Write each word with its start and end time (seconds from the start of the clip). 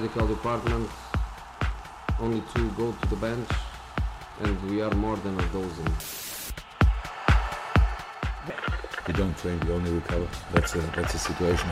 medical 0.00 0.26
department, 0.26 0.90
only 2.20 2.42
two 2.54 2.68
go 2.72 2.92
to 2.92 3.06
the 3.08 3.16
bench, 3.16 3.48
and 4.42 4.70
we 4.70 4.82
are 4.82 4.94
more 4.96 5.16
than 5.16 5.34
a 5.40 5.46
dozen. 5.56 5.88
You 9.08 9.14
don't 9.14 9.34
train, 9.38 9.58
you 9.66 9.72
only 9.72 9.92
recover. 9.92 10.28
That's 10.52 10.74
a, 10.74 10.80
that's 10.96 11.14
a 11.14 11.18
situation. 11.18 11.70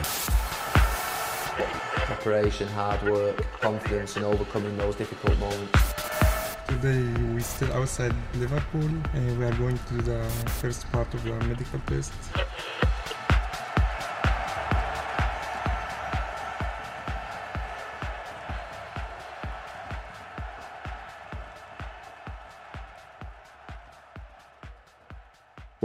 Preparation, 2.09 2.67
hard 2.69 3.03
work, 3.03 3.45
confidence 3.61 4.17
in 4.17 4.23
overcoming 4.23 4.75
those 4.75 4.95
difficult 4.95 5.37
moments. 5.37 5.79
Today 6.67 7.03
we're 7.31 7.41
still 7.41 7.71
outside 7.73 8.15
Liverpool 8.37 8.89
and 9.13 9.37
we 9.37 9.45
are 9.45 9.53
going 9.53 9.77
to 9.89 9.93
the 10.01 10.23
first 10.61 10.91
part 10.91 11.13
of 11.13 11.23
the 11.23 11.33
medical 11.45 11.79
test. 11.85 12.11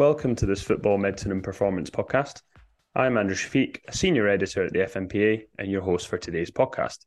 Welcome 0.01 0.35
to 0.37 0.47
this 0.47 0.63
Football 0.63 0.97
Medicine 0.97 1.31
and 1.31 1.45
Performance 1.45 1.91
podcast. 1.91 2.41
I'm 2.95 3.19
Andrew 3.19 3.37
Shafiq, 3.37 3.81
a 3.87 3.95
senior 3.95 4.29
editor 4.29 4.65
at 4.65 4.73
the 4.73 4.79
FMPA 4.79 5.43
and 5.59 5.71
your 5.71 5.83
host 5.83 6.09
for 6.09 6.17
today's 6.17 6.51
podcast. 6.51 7.05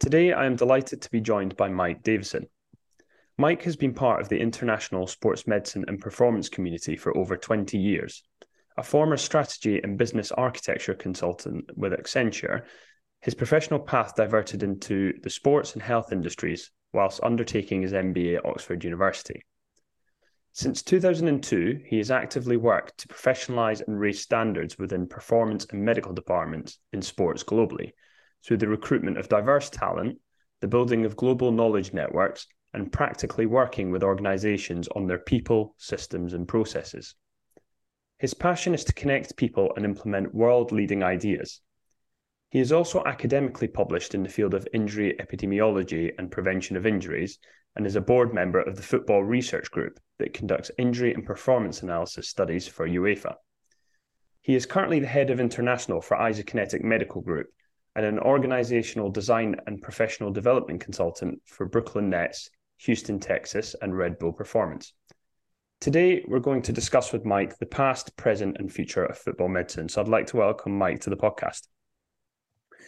Today, 0.00 0.32
I 0.32 0.46
am 0.46 0.56
delighted 0.56 1.02
to 1.02 1.10
be 1.10 1.20
joined 1.20 1.54
by 1.54 1.68
Mike 1.68 2.02
Davison. 2.02 2.46
Mike 3.36 3.62
has 3.64 3.76
been 3.76 3.92
part 3.92 4.22
of 4.22 4.30
the 4.30 4.40
international 4.40 5.06
sports 5.06 5.46
medicine 5.46 5.84
and 5.86 6.00
performance 6.00 6.48
community 6.48 6.96
for 6.96 7.14
over 7.14 7.36
20 7.36 7.76
years. 7.76 8.22
A 8.78 8.82
former 8.82 9.18
strategy 9.18 9.82
and 9.82 9.98
business 9.98 10.32
architecture 10.32 10.94
consultant 10.94 11.76
with 11.76 11.92
Accenture, 11.92 12.62
his 13.20 13.34
professional 13.34 13.80
path 13.80 14.14
diverted 14.16 14.62
into 14.62 15.12
the 15.22 15.28
sports 15.28 15.74
and 15.74 15.82
health 15.82 16.10
industries 16.10 16.70
whilst 16.94 17.22
undertaking 17.22 17.82
his 17.82 17.92
MBA 17.92 18.36
at 18.38 18.46
Oxford 18.46 18.82
University. 18.82 19.44
Since 20.56 20.84
2002, 20.84 21.80
he 21.84 21.98
has 21.98 22.12
actively 22.12 22.56
worked 22.56 22.98
to 22.98 23.08
professionalise 23.08 23.82
and 23.88 23.98
raise 23.98 24.20
standards 24.20 24.78
within 24.78 25.08
performance 25.08 25.66
and 25.72 25.84
medical 25.84 26.12
departments 26.12 26.78
in 26.92 27.02
sports 27.02 27.42
globally 27.42 27.90
through 28.46 28.58
the 28.58 28.68
recruitment 28.68 29.18
of 29.18 29.28
diverse 29.28 29.68
talent, 29.68 30.20
the 30.60 30.68
building 30.68 31.04
of 31.04 31.16
global 31.16 31.50
knowledge 31.50 31.92
networks, 31.92 32.46
and 32.72 32.92
practically 32.92 33.46
working 33.46 33.90
with 33.90 34.04
organisations 34.04 34.86
on 34.94 35.08
their 35.08 35.18
people, 35.18 35.74
systems, 35.76 36.34
and 36.34 36.46
processes. 36.46 37.16
His 38.18 38.32
passion 38.32 38.74
is 38.74 38.84
to 38.84 38.92
connect 38.92 39.36
people 39.36 39.72
and 39.74 39.84
implement 39.84 40.36
world 40.36 40.70
leading 40.70 41.02
ideas. 41.02 41.62
He 42.50 42.60
is 42.60 42.70
also 42.70 43.02
academically 43.04 43.66
published 43.66 44.14
in 44.14 44.22
the 44.22 44.28
field 44.28 44.54
of 44.54 44.68
injury 44.72 45.16
epidemiology 45.18 46.12
and 46.16 46.30
prevention 46.30 46.76
of 46.76 46.86
injuries 46.86 47.40
and 47.76 47.86
is 47.86 47.96
a 47.96 48.00
board 48.00 48.32
member 48.32 48.60
of 48.60 48.76
the 48.76 48.82
Football 48.82 49.24
Research 49.24 49.70
Group 49.70 49.98
that 50.18 50.34
conducts 50.34 50.70
injury 50.78 51.12
and 51.12 51.26
performance 51.26 51.82
analysis 51.82 52.28
studies 52.28 52.68
for 52.68 52.88
UEFA. 52.88 53.34
He 54.42 54.54
is 54.54 54.66
currently 54.66 55.00
the 55.00 55.06
head 55.06 55.30
of 55.30 55.40
international 55.40 56.00
for 56.00 56.16
Isokinetic 56.16 56.82
Medical 56.82 57.20
Group 57.20 57.48
and 57.96 58.04
an 58.04 58.18
organizational 58.18 59.10
design 59.10 59.56
and 59.66 59.80
professional 59.80 60.30
development 60.30 60.80
consultant 60.80 61.40
for 61.46 61.66
Brooklyn 61.66 62.10
Nets, 62.10 62.50
Houston, 62.78 63.18
Texans, 63.20 63.74
and 63.80 63.96
Red 63.96 64.18
Bull 64.18 64.32
Performance. 64.32 64.92
Today, 65.80 66.24
we're 66.26 66.40
going 66.40 66.62
to 66.62 66.72
discuss 66.72 67.12
with 67.12 67.24
Mike 67.24 67.58
the 67.58 67.66
past, 67.66 68.16
present, 68.16 68.56
and 68.58 68.72
future 68.72 69.04
of 69.04 69.18
football 69.18 69.48
medicine. 69.48 69.88
So 69.88 70.00
I'd 70.00 70.08
like 70.08 70.26
to 70.28 70.36
welcome 70.36 70.76
Mike 70.76 71.00
to 71.02 71.10
the 71.10 71.16
podcast. 71.16 71.68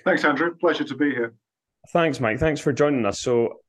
Thanks, 0.05 0.25
Andrew. 0.25 0.55
Pleasure 0.55 0.85
to 0.85 0.97
be 0.97 1.11
here. 1.11 1.35
Thanks, 1.91 2.21
Mike. 2.21 2.39
Thanks 2.39 2.61
for 2.61 2.73
joining 2.73 3.05
us. 3.07 3.21
So, 3.21 3.61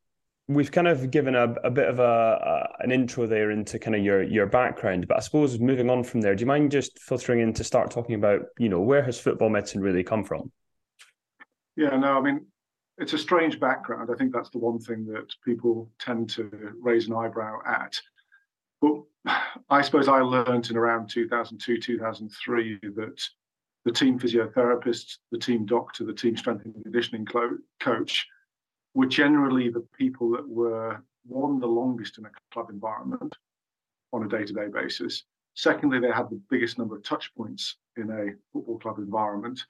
we've 0.47 0.72
kind 0.72 0.88
of 0.88 1.12
given 1.12 1.35
a, 1.35 1.53
a 1.63 1.69
bit 1.69 1.90
of 1.90 2.00
a, 2.00 2.03
a, 2.03 2.84
an 2.84 2.91
intro 2.91 3.28
there 3.28 3.52
into 3.52 3.78
kind 3.78 3.96
of 3.96 4.03
your 4.03 4.24
your 4.24 4.46
background 4.46 5.08
but 5.08 5.18
i 5.18 5.19
suppose 5.19 5.59
moving 5.59 5.90
on 5.90 6.03
from 6.03 6.22
there 6.22 6.35
do 6.35 6.41
you 6.41 6.47
mind 6.47 6.72
just 6.72 6.97
filtering 7.00 7.41
in 7.41 7.53
to 7.53 7.63
start 7.63 7.91
talking 7.91 8.16
about 8.16 8.41
you 8.57 8.69
know 8.69 8.80
where 8.80 9.03
has 9.03 9.19
football 9.19 9.50
medicine 9.50 9.81
really 9.81 10.03
come 10.03 10.24
from? 10.24 10.52
Yeah 11.75 11.96
no 11.97 12.18
i 12.18 12.22
mean 12.22 12.46
it's 13.00 13.13
a 13.13 13.18
strange 13.18 13.59
background. 13.59 14.09
I 14.12 14.16
think 14.16 14.34
that's 14.34 14.50
the 14.50 14.57
one 14.57 14.80
thing 14.80 15.06
that 15.13 15.31
people 15.46 15.91
tend 16.00 16.31
to 16.31 16.50
raise 16.81 17.07
an 17.07 17.13
eyebrow 17.13 17.59
at. 17.66 17.96
But 18.81 19.03
i 19.69 19.81
suppose 19.81 20.07
i 20.07 20.19
learned 20.19 20.69
in 20.69 20.78
around 20.78 21.09
2002 21.09 21.80
2003 21.80 22.80
that 22.96 23.22
the 23.84 23.91
team 23.91 24.18
physiotherapist 24.18 25.18
the 25.31 25.38
team 25.38 25.66
doctor 25.66 26.06
the 26.06 26.13
team 26.13 26.38
strength 26.38 26.63
and 26.66 26.81
conditioning 26.84 27.28
coach 27.80 28.28
were 28.97 29.06
generally 29.06 29.69
the 29.69 29.85
people 29.96 30.31
that 30.31 30.50
were 30.50 31.00
one 31.28 31.59
the 31.59 31.68
longest 31.68 32.18
in 32.18 32.25
a 32.25 32.31
club 32.52 32.72
environment 32.72 33.31
on 34.12 34.24
a 34.24 34.28
day-to-day 34.28 34.69
basis. 34.74 35.24
Secondly, 35.53 36.00
they 36.00 36.09
had 36.09 36.31
the 36.31 36.41
biggest 36.50 36.80
number 36.80 36.96
of 36.96 37.03
touch 37.03 37.31
points 37.36 37.75
in 37.96 38.09
a 38.09 38.34
football 38.52 38.80
club 38.80 38.97
environment. 38.97 39.63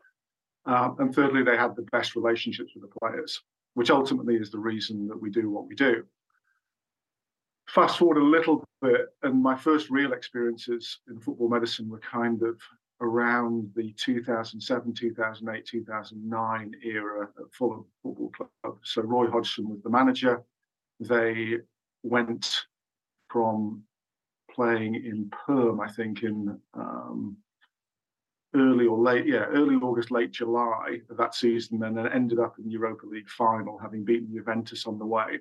Uh, 0.66 0.92
and 1.00 1.14
thirdly, 1.14 1.44
they 1.44 1.58
had 1.58 1.76
the 1.76 1.86
best 1.92 2.16
relationships 2.16 2.72
with 2.74 2.84
the 2.84 3.00
players, 3.02 3.42
which 3.74 3.90
ultimately 3.90 4.36
is 4.36 4.50
the 4.50 4.58
reason 4.58 5.10
that 5.10 5.22
we 5.22 5.30
do 5.30 5.50
what 5.50 5.68
we 5.68 5.76
do. 5.76 6.06
Fast 7.68 7.98
forward 7.98 8.20
a 8.20 8.24
little 8.24 8.64
bit, 8.82 9.08
and 9.24 9.44
my 9.44 9.58
first 9.58 9.90
real 9.90 10.14
experiences 10.14 11.00
in 11.10 11.20
football 11.20 11.50
medicine 11.50 11.90
were 11.90 12.00
kind 12.00 12.44
of 12.44 12.62
around 13.02 13.72
the 13.76 13.94
2007, 13.94 14.94
2008, 14.94 15.66
2009 15.66 16.76
era 16.84 17.28
at 17.38 17.54
Fulham 17.54 17.86
Football 18.02 18.32
Club. 18.32 18.78
So 18.84 19.02
Roy 19.02 19.30
Hodgson 19.30 19.70
was 19.70 19.82
the 19.84 19.90
manager. 19.90 20.44
They 21.00 21.58
went 22.04 22.66
from 23.30 23.84
playing 24.52 24.96
in 24.96 25.30
Perm, 25.30 25.80
I 25.80 25.92
think, 25.92 26.24
in 26.24 26.60
um, 26.74 27.38
early 28.56 28.88
or 28.88 28.98
late, 28.98 29.28
yeah, 29.28 29.46
early 29.46 29.76
August, 29.76 30.10
late 30.10 30.32
July 30.32 31.00
of 31.10 31.18
that 31.18 31.36
season, 31.36 31.84
and 31.84 31.96
then 31.96 32.08
ended 32.08 32.40
up 32.40 32.58
in 32.58 32.66
the 32.66 32.72
Europa 32.72 33.06
League 33.06 33.30
final, 33.30 33.78
having 33.78 34.04
beaten 34.04 34.34
Juventus 34.34 34.88
on 34.88 34.98
the 34.98 35.06
way. 35.06 35.40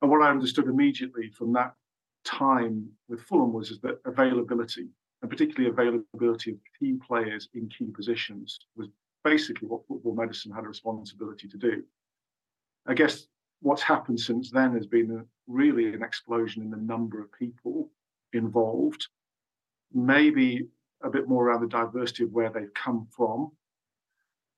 And 0.00 0.10
what 0.10 0.22
I 0.22 0.30
understood 0.30 0.66
immediately 0.66 1.30
from 1.30 1.52
that 1.54 1.74
time 2.24 2.88
with 3.08 3.22
Fulham 3.22 3.52
was 3.52 3.78
that 3.82 4.00
availability 4.04 4.88
and 5.24 5.30
particularly 5.30 5.70
availability 5.70 6.50
of 6.50 6.58
key 6.78 6.98
players 7.08 7.48
in 7.54 7.66
key 7.70 7.86
positions 7.86 8.58
was 8.76 8.88
basically 9.24 9.66
what 9.66 9.80
football 9.88 10.14
medicine 10.14 10.52
had 10.52 10.64
a 10.64 10.68
responsibility 10.68 11.48
to 11.48 11.56
do. 11.56 11.82
I 12.86 12.92
guess 12.92 13.26
what's 13.62 13.80
happened 13.80 14.20
since 14.20 14.50
then 14.50 14.74
has 14.74 14.86
been 14.86 15.10
a, 15.10 15.24
really 15.46 15.94
an 15.94 16.02
explosion 16.02 16.62
in 16.62 16.70
the 16.70 16.76
number 16.76 17.22
of 17.22 17.32
people 17.32 17.88
involved, 18.34 19.08
maybe 19.94 20.66
a 21.02 21.08
bit 21.08 21.26
more 21.26 21.48
around 21.48 21.62
the 21.62 21.68
diversity 21.68 22.24
of 22.24 22.32
where 22.32 22.50
they've 22.50 22.74
come 22.74 23.06
from, 23.10 23.50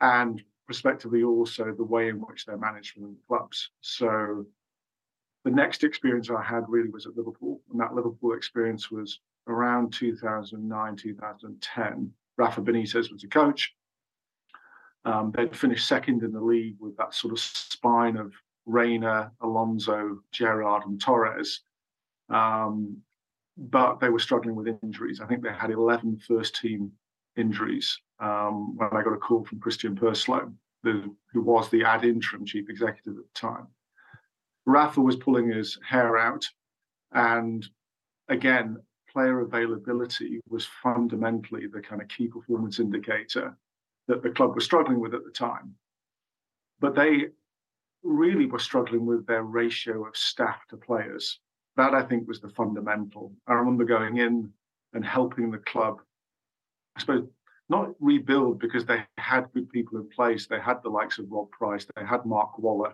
and 0.00 0.42
prospectively 0.64 1.22
also 1.22 1.72
the 1.76 1.84
way 1.84 2.08
in 2.08 2.16
which 2.16 2.44
they're 2.44 2.58
managed 2.58 2.94
from 2.94 3.04
the 3.04 3.16
clubs. 3.28 3.70
So 3.82 4.44
the 5.44 5.50
next 5.52 5.84
experience 5.84 6.28
I 6.28 6.42
had 6.42 6.64
really 6.66 6.90
was 6.90 7.06
at 7.06 7.16
Liverpool, 7.16 7.60
and 7.70 7.78
that 7.78 7.94
Liverpool 7.94 8.32
experience 8.32 8.90
was 8.90 9.20
around 9.46 9.92
2009, 9.92 10.96
2010. 10.96 12.12
Rafa 12.36 12.60
Benitez 12.60 13.10
was 13.12 13.22
the 13.22 13.28
coach. 13.28 13.72
Um, 15.04 15.32
they'd 15.34 15.56
finished 15.56 15.86
second 15.86 16.22
in 16.22 16.32
the 16.32 16.40
league 16.40 16.76
with 16.80 16.96
that 16.96 17.14
sort 17.14 17.32
of 17.32 17.38
spine 17.38 18.16
of 18.16 18.32
Reina, 18.66 19.30
Alonso, 19.40 20.18
Gerrard, 20.32 20.84
and 20.84 21.00
Torres. 21.00 21.60
Um, 22.28 22.98
but 23.56 24.00
they 24.00 24.08
were 24.08 24.18
struggling 24.18 24.56
with 24.56 24.76
injuries. 24.82 25.20
I 25.20 25.26
think 25.26 25.42
they 25.42 25.52
had 25.52 25.70
11 25.70 26.18
first 26.26 26.56
team 26.56 26.92
injuries 27.36 27.98
um, 28.18 28.76
when 28.76 28.90
I 28.92 29.02
got 29.02 29.14
a 29.14 29.18
call 29.18 29.44
from 29.44 29.60
Christian 29.60 29.94
Purslow, 29.94 30.52
the, 30.82 31.10
who 31.32 31.40
was 31.40 31.70
the 31.70 31.84
ad 31.84 32.04
interim 32.04 32.44
chief 32.44 32.68
executive 32.68 33.16
at 33.18 33.24
the 33.24 33.40
time. 33.40 33.68
Rafa 34.66 35.00
was 35.00 35.16
pulling 35.16 35.48
his 35.48 35.78
hair 35.86 36.18
out. 36.18 36.46
And 37.12 37.66
again, 38.28 38.78
player 39.16 39.40
availability 39.40 40.40
was 40.46 40.68
fundamentally 40.82 41.66
the 41.66 41.80
kind 41.80 42.02
of 42.02 42.08
key 42.08 42.28
performance 42.28 42.78
indicator 42.78 43.56
that 44.08 44.22
the 44.22 44.28
club 44.28 44.54
was 44.54 44.66
struggling 44.66 45.00
with 45.00 45.14
at 45.14 45.24
the 45.24 45.30
time. 45.30 45.74
But 46.80 46.94
they 46.94 47.28
really 48.02 48.44
were 48.44 48.58
struggling 48.58 49.06
with 49.06 49.26
their 49.26 49.42
ratio 49.42 50.06
of 50.06 50.14
staff 50.14 50.58
to 50.68 50.76
players. 50.76 51.40
That 51.78 51.94
I 51.94 52.02
think 52.02 52.28
was 52.28 52.42
the 52.42 52.50
fundamental. 52.50 53.32
I 53.46 53.54
remember 53.54 53.84
going 53.84 54.18
in 54.18 54.52
and 54.92 55.02
helping 55.02 55.50
the 55.50 55.64
club, 55.72 56.02
I 56.94 57.00
suppose, 57.00 57.26
not 57.70 57.94
rebuild 57.98 58.58
because 58.58 58.84
they 58.84 59.02
had 59.16 59.50
good 59.54 59.70
people 59.70 59.98
in 59.98 60.10
place. 60.10 60.46
They 60.46 60.60
had 60.60 60.82
the 60.82 60.90
likes 60.90 61.18
of 61.18 61.30
Rob 61.30 61.50
Price, 61.52 61.86
they 61.96 62.04
had 62.04 62.26
Mark 62.26 62.58
Waller, 62.58 62.92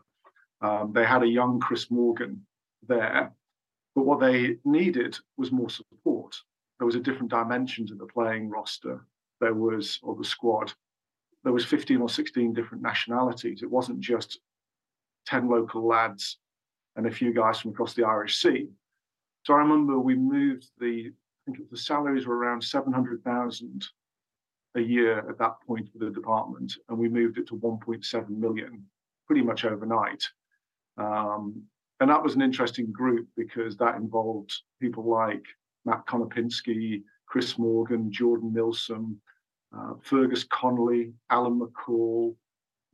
um, 0.61 0.93
they 0.95 1.05
had 1.05 1.25
a 1.25 1.29
young 1.29 1.59
Chris 1.59 1.91
Morgan 1.91 2.47
there 2.87 3.33
but 3.95 4.07
what 4.07 4.21
they 4.21 4.57
needed 4.65 5.19
was 5.37 5.53
more 5.53 5.71
support. 5.71 5.93
There 6.83 6.87
was 6.87 6.97
a 6.97 7.01
different 7.01 7.31
dimension 7.31 7.87
to 7.87 7.95
the 7.95 8.07
playing 8.07 8.51
roster. 8.51 9.07
There 9.41 9.55
was, 9.55 10.01
or 10.03 10.17
the 10.17 10.25
squad, 10.25 10.73
there 11.45 11.53
was 11.53 11.65
15 11.65 12.01
or 12.01 12.09
16 12.09 12.53
different 12.53 12.83
nationalities. 12.83 13.63
It 13.63 13.71
wasn't 13.71 14.01
just 14.01 14.41
10 15.27 15.49
local 15.49 15.87
lads 15.87 16.39
and 16.97 17.07
a 17.07 17.11
few 17.13 17.33
guys 17.33 17.61
from 17.61 17.71
across 17.71 17.95
the 17.95 18.03
Irish 18.03 18.39
Sea. 18.39 18.67
So 19.45 19.55
I 19.55 19.59
remember 19.59 19.97
we 20.01 20.17
moved 20.17 20.71
the, 20.81 21.13
I 21.47 21.53
think 21.53 21.71
the 21.71 21.77
salaries 21.77 22.27
were 22.27 22.37
around 22.37 22.65
700,000 22.65 23.87
a 24.75 24.81
year 24.81 25.19
at 25.31 25.39
that 25.39 25.61
point 25.65 25.89
for 25.89 25.99
the 25.99 26.11
department, 26.11 26.73
and 26.89 26.99
we 26.99 27.09
moved 27.09 27.39
it 27.39 27.47
to 27.47 27.57
1.7 27.59 28.29
million 28.29 28.85
pretty 29.29 29.43
much 29.43 29.65
overnight. 29.65 30.25
Um, 30.99 31.63
and 32.01 32.11
that 32.11 32.25
was 32.25 32.35
an 32.35 32.43
interesting 32.43 32.91
group 32.91 33.29
because 33.37 33.77
that 33.77 33.95
involved 33.95 34.53
people 34.81 35.09
like 35.09 35.45
Matt 35.85 36.07
Konopinski, 36.07 37.03
Chris 37.27 37.59
Morgan, 37.59 38.13
Jordan 38.13 38.53
Milsom, 38.53 39.21
uh, 39.77 39.95
Fergus 40.03 40.45
Connolly, 40.45 41.13
Alan 41.31 41.61
McCall, 41.61 42.35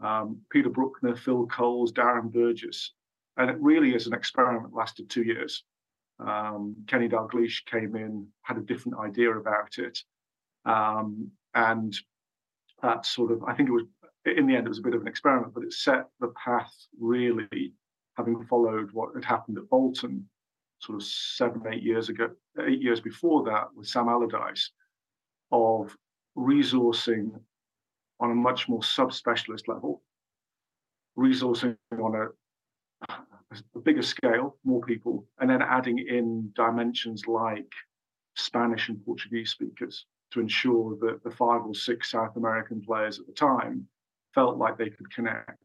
um, 0.01 0.41
Peter 0.51 0.71
Brukner, 0.71 1.19
Phil 1.19 1.47
Coles, 1.47 1.93
Darren 1.93 2.31
Burgess. 2.33 2.93
And 3.37 3.51
it 3.51 3.57
really 3.61 3.95
is 3.95 4.07
an 4.07 4.15
experiment, 4.15 4.75
lasted 4.75 5.11
two 5.11 5.23
years. 5.23 5.65
Um, 6.21 6.77
Kenny 6.87 7.09
Dalglish 7.09 7.65
came 7.67 7.95
in, 7.97 8.27
had 8.43 8.59
a 8.59 8.63
different 8.63 8.99
idea 8.99 9.31
about 9.37 9.79
it. 9.79 9.99
Um, 10.65 11.31
and 11.55 11.97
that 12.83 13.07
sort 13.07 13.33
of, 13.33 13.43
I 13.45 13.55
think 13.55 13.69
it 13.69 13.73
was, 13.73 13.85
in 14.25 14.47
the 14.47 14.57
end, 14.57 14.67
it 14.67 14.71
was 14.71 14.79
a 14.79 14.83
bit 14.83 14.95
of 14.95 15.01
an 15.01 15.09
experiment, 15.09 15.55
but 15.55 15.63
it 15.65 15.73
set 15.73 16.07
the 16.21 16.33
path 16.45 16.73
really, 17.01 17.73
having 18.17 18.45
followed 18.47 18.91
what 18.93 19.15
had 19.15 19.25
happened 19.25 19.59
at 19.59 19.69
Bolton 19.69 20.29
sort 20.81 20.97
of 20.97 21.07
seven, 21.07 21.63
eight 21.73 21.83
years 21.83 22.09
ago, 22.09 22.31
eight 22.67 22.81
years 22.81 23.01
before 23.01 23.45
that 23.45 23.69
with 23.75 23.87
Sam 23.87 24.09
Allardyce, 24.09 24.71
of 25.51 25.97
resourcing 26.37 27.31
on 28.21 28.31
a 28.31 28.35
much 28.35 28.69
more 28.69 28.81
subspecialist 28.81 29.69
level, 29.69 30.03
resourcing 31.19 31.77
on 31.93 32.15
a, 33.09 33.15
a 33.75 33.79
bigger 33.81 34.03
scale, 34.03 34.57
more 34.65 34.81
people, 34.83 35.27
and 35.41 35.51
then 35.51 35.63
adding 35.63 35.99
in 35.99 36.53
dimensions 36.55 37.27
like 37.27 37.73
Spanish 38.37 38.89
and 38.89 39.05
Portuguese 39.05 39.51
speakers 39.51 40.07
to 40.31 40.41
ensure 40.41 40.97
that 41.01 41.23
the 41.25 41.31
five 41.31 41.63
or 41.63 41.75
six 41.75 42.11
South 42.11 42.37
American 42.37 42.81
players 42.81 43.19
at 43.19 43.27
the 43.27 43.33
time 43.33 43.87
felt 44.35 44.59
like 44.59 44.77
they 44.77 44.91
could 44.91 45.13
connect. 45.13 45.59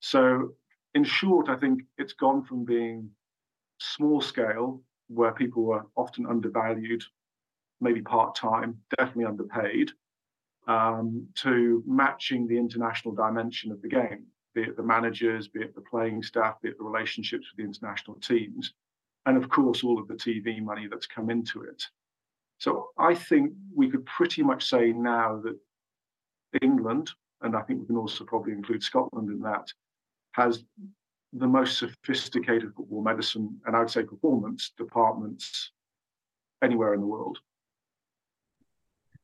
So, 0.00 0.54
in 0.94 1.04
short, 1.04 1.48
I 1.48 1.56
think 1.56 1.82
it's 1.98 2.14
gone 2.14 2.42
from 2.44 2.64
being 2.64 3.10
small 3.80 4.20
scale, 4.20 4.82
where 5.08 5.32
people 5.32 5.64
were 5.64 5.86
often 5.96 6.26
undervalued, 6.26 7.02
maybe 7.80 8.00
part 8.00 8.34
time, 8.34 8.78
definitely 8.96 9.24
underpaid, 9.24 9.90
um, 10.68 11.26
to 11.34 11.82
matching 11.86 12.46
the 12.46 12.56
international 12.56 13.14
dimension 13.14 13.72
of 13.72 13.82
the 13.82 13.88
game, 13.88 14.26
be 14.54 14.62
it 14.62 14.76
the 14.76 14.82
managers, 14.82 15.48
be 15.48 15.60
it 15.60 15.74
the 15.74 15.80
playing 15.80 16.22
staff, 16.22 16.60
be 16.60 16.68
it 16.68 16.78
the 16.78 16.84
relationships 16.84 17.48
with 17.50 17.56
the 17.56 17.68
international 17.68 18.16
teams, 18.16 18.74
and 19.26 19.36
of 19.36 19.48
course, 19.48 19.82
all 19.82 19.98
of 19.98 20.08
the 20.08 20.14
TV 20.14 20.62
money 20.62 20.86
that's 20.86 21.06
come 21.06 21.30
into 21.30 21.62
it. 21.62 21.82
So 22.58 22.90
I 22.98 23.14
think 23.14 23.52
we 23.74 23.90
could 23.90 24.04
pretty 24.06 24.42
much 24.42 24.68
say 24.68 24.92
now 24.92 25.40
that 25.44 25.58
England, 26.62 27.10
and 27.40 27.56
I 27.56 27.62
think 27.62 27.80
we 27.80 27.86
can 27.86 27.96
also 27.96 28.24
probably 28.24 28.52
include 28.52 28.82
Scotland 28.82 29.30
in 29.30 29.40
that, 29.40 29.72
has 30.32 30.62
the 31.32 31.46
most 31.46 31.78
sophisticated 31.78 32.72
football 32.74 33.02
medicine 33.02 33.60
and 33.66 33.76
I 33.76 33.80
would 33.80 33.90
say 33.90 34.02
performance 34.02 34.72
departments 34.76 35.70
anywhere 36.62 36.94
in 36.94 37.00
the 37.00 37.06
world. 37.06 37.38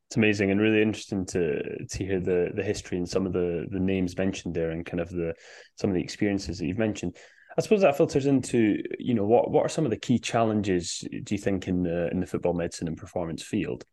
It's 0.09 0.17
amazing 0.17 0.53
and 0.53 0.61
really 0.61 0.83
interesting 0.83 1.27
to 1.27 1.85
to 1.85 2.07
hear 2.07 2.21
the 2.21 2.51
the 2.55 2.63
history 2.63 2.97
and 2.97 3.09
some 3.09 3.27
of 3.27 3.33
the 3.33 3.67
the 3.71 3.81
names 3.81 4.17
mentioned 4.17 4.55
there 4.55 4.71
and 4.71 4.87
kind 4.87 5.01
of 5.01 5.11
the 5.11 5.35
some 5.75 5.91
of 5.91 5.95
the 5.95 6.03
experiences 6.03 6.59
that 6.59 6.67
you've 6.67 6.79
mentioned. 6.79 7.17
I 7.59 7.63
suppose 7.63 7.81
that 7.81 7.97
filters 7.97 8.27
into 8.27 8.83
you 9.01 9.15
know 9.15 9.25
what 9.25 9.51
what 9.51 9.65
are 9.65 9.69
some 9.69 9.85
of 9.85 9.91
the 9.91 9.97
key 9.97 10.21
challenges 10.21 11.03
do 11.25 11.35
you 11.35 11.39
think 11.39 11.67
in 11.67 11.83
the 11.83 12.09
in 12.13 12.21
the 12.21 12.27
football 12.27 12.55
medicine 12.55 12.87
and 12.87 12.97
performance 12.97 13.43
field? 13.43 13.85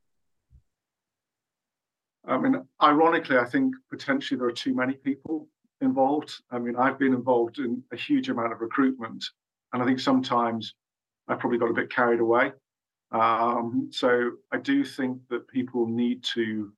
I 2.25 2.37
mean, 2.37 2.61
ironically, 2.81 3.37
I 3.37 3.45
think 3.45 3.73
potentially 3.89 4.37
there 4.37 4.47
are 4.47 4.53
too 4.53 4.75
many 4.75 4.93
people 4.93 5.47
involved. 5.83 6.33
I 6.51 6.59
mean, 6.59 6.75
I've 6.75 6.97
been 6.97 7.13
involved 7.13 7.59
in 7.59 7.83
a 7.91 7.95
huge 7.95 8.29
amount 8.29 8.53
of 8.53 8.61
recruitment, 8.61 9.23
and 9.71 9.81
I 9.81 9.85
think 9.85 9.99
sometimes 9.99 10.73
I 11.27 11.35
probably 11.35 11.59
got 11.59 11.69
a 11.69 11.73
bit 11.73 11.91
carried 11.91 12.19
away. 12.19 12.51
Um, 13.11 13.89
so 13.91 14.31
I 14.51 14.57
do 14.57 14.83
think 14.83 15.19
that 15.29 15.47
people 15.47 15.85
need 15.87 16.23
to 16.35 16.73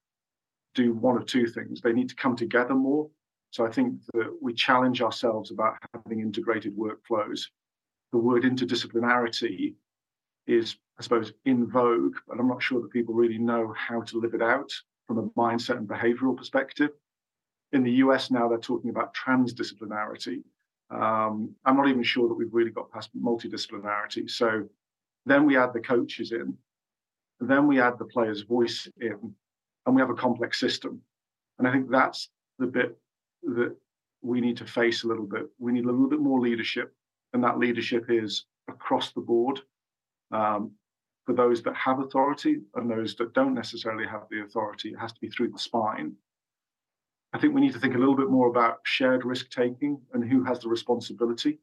do 0.76 0.94
one 0.94 1.18
of 1.18 1.26
two 1.26 1.48
things. 1.48 1.80
They 1.80 1.94
need 1.94 2.10
to 2.10 2.16
come 2.16 2.36
together 2.36 2.76
more. 2.76 3.10
So 3.52 3.66
I 3.66 3.72
think 3.72 4.02
that 4.14 4.38
we 4.42 4.54
challenge 4.54 5.02
ourselves 5.02 5.50
about 5.52 5.78
having 5.94 6.20
integrated 6.20 6.76
workflows. 6.78 7.46
The 8.12 8.18
word 8.18 8.44
interdisciplinarity 8.44 9.76
is, 10.46 10.76
I 11.00 11.04
suppose, 11.04 11.32
in 11.46 11.68
vogue, 11.68 12.16
but 12.28 12.38
I'm 12.38 12.50
not 12.50 12.62
sure 12.62 12.82
that 12.82 12.92
people 12.92 13.14
really 13.14 13.38
know 13.38 13.74
how 13.78 14.02
to 14.02 14.20
live 14.20 14.34
it 14.34 14.42
out 14.42 14.70
from 15.08 15.20
a 15.20 15.24
mindset 15.40 15.78
and 15.78 15.88
behavioral 15.88 16.36
perspective. 16.36 16.92
In 17.72 17.84
the 17.84 17.92
US 17.94 18.32
now, 18.32 18.48
they're 18.48 18.58
talking 18.58 18.90
about 18.90 19.16
transdisciplinarity. 19.16 20.44
Um, 20.92 21.56
I'm 21.66 21.78
not 21.78 21.88
even 21.88 22.04
sure 22.04 22.28
that 22.28 22.36
we've 22.36 22.54
really 22.54 22.72
got 22.72 22.92
past 22.92 23.10
multidisciplinarity. 23.18 24.30
So 24.30 24.68
then 25.26 25.46
we 25.46 25.58
add 25.58 25.74
the 25.74 25.80
coaches 25.80 26.32
in, 26.32 26.58
then 27.40 27.68
we 27.68 27.82
add 27.82 27.98
the 27.98 28.06
player's 28.06 28.42
voice 28.42 28.88
in, 29.02 29.34
and 29.86 29.96
we 29.96 30.02
have 30.02 30.10
a 30.10 30.16
complex 30.16 30.60
system. 30.60 31.02
And 31.58 31.68
I 31.68 31.72
think 31.72 31.90
that's 31.90 32.30
the 32.60 32.68
bit 32.68 32.98
that 33.44 33.76
we 34.22 34.42
need 34.42 34.58
to 34.58 34.66
face 34.66 35.04
a 35.04 35.08
little 35.08 35.26
bit. 35.26 35.46
We 35.60 35.72
need 35.72 35.86
a 35.86 35.92
little 35.92 36.10
bit 36.10 36.20
more 36.20 36.40
leadership, 36.40 36.94
and 37.34 37.44
that 37.44 37.60
leadership 37.60 38.06
is 38.10 38.46
across 38.68 39.12
the 39.12 39.22
board 39.22 39.60
um, 40.32 40.72
for 41.26 41.34
those 41.34 41.62
that 41.64 41.76
have 41.76 42.00
authority 42.00 42.62
and 42.76 42.90
those 42.90 43.16
that 43.16 43.34
don't 43.34 43.54
necessarily 43.54 44.08
have 44.08 44.24
the 44.30 44.42
authority. 44.42 44.90
It 44.90 45.00
has 45.00 45.14
to 45.14 45.20
be 45.20 45.30
through 45.30 45.50
the 45.50 45.60
spine. 45.60 46.14
I 47.36 47.38
think 47.38 47.54
we 47.54 47.60
need 47.60 47.74
to 47.74 47.80
think 47.80 47.96
a 47.96 47.98
little 47.98 48.16
bit 48.16 48.30
more 48.30 48.48
about 48.48 48.80
shared 48.84 49.26
risk 49.26 49.50
taking 49.50 50.00
and 50.14 50.24
who 50.24 50.42
has 50.46 50.60
the 50.60 50.70
responsibility 50.70 51.60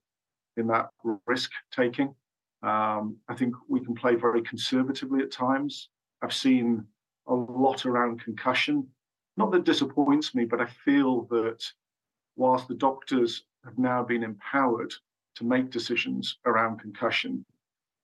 in 0.59 0.67
that 0.67 0.91
risk 1.27 1.51
taking. 1.75 2.15
Um, 2.63 3.17
I 3.27 3.35
think 3.35 3.55
we 3.69 3.81
can 3.81 3.95
play 3.95 4.15
very 4.15 4.43
conservatively 4.43 5.23
at 5.23 5.31
times. 5.31 5.89
I've 6.21 6.35
seen 6.35 6.85
a 7.27 7.35
lot 7.35 7.87
around 7.87 8.23
concussion. 8.23 8.87
Not 9.39 9.51
that 9.53 9.65
disappoints 9.65 10.35
me, 10.35 10.45
but 10.45 10.61
I 10.61 10.67
feel 10.67 11.23
that 11.31 11.65
whilst 12.37 12.69
the 12.69 12.75
doctors 12.75 13.45
have 13.65 13.79
now 13.79 14.03
been 14.03 14.25
empowered 14.25 14.93
to 15.37 15.45
make 15.45 15.71
decisions 15.71 16.37
around 16.45 16.81
concussion, 16.81 17.47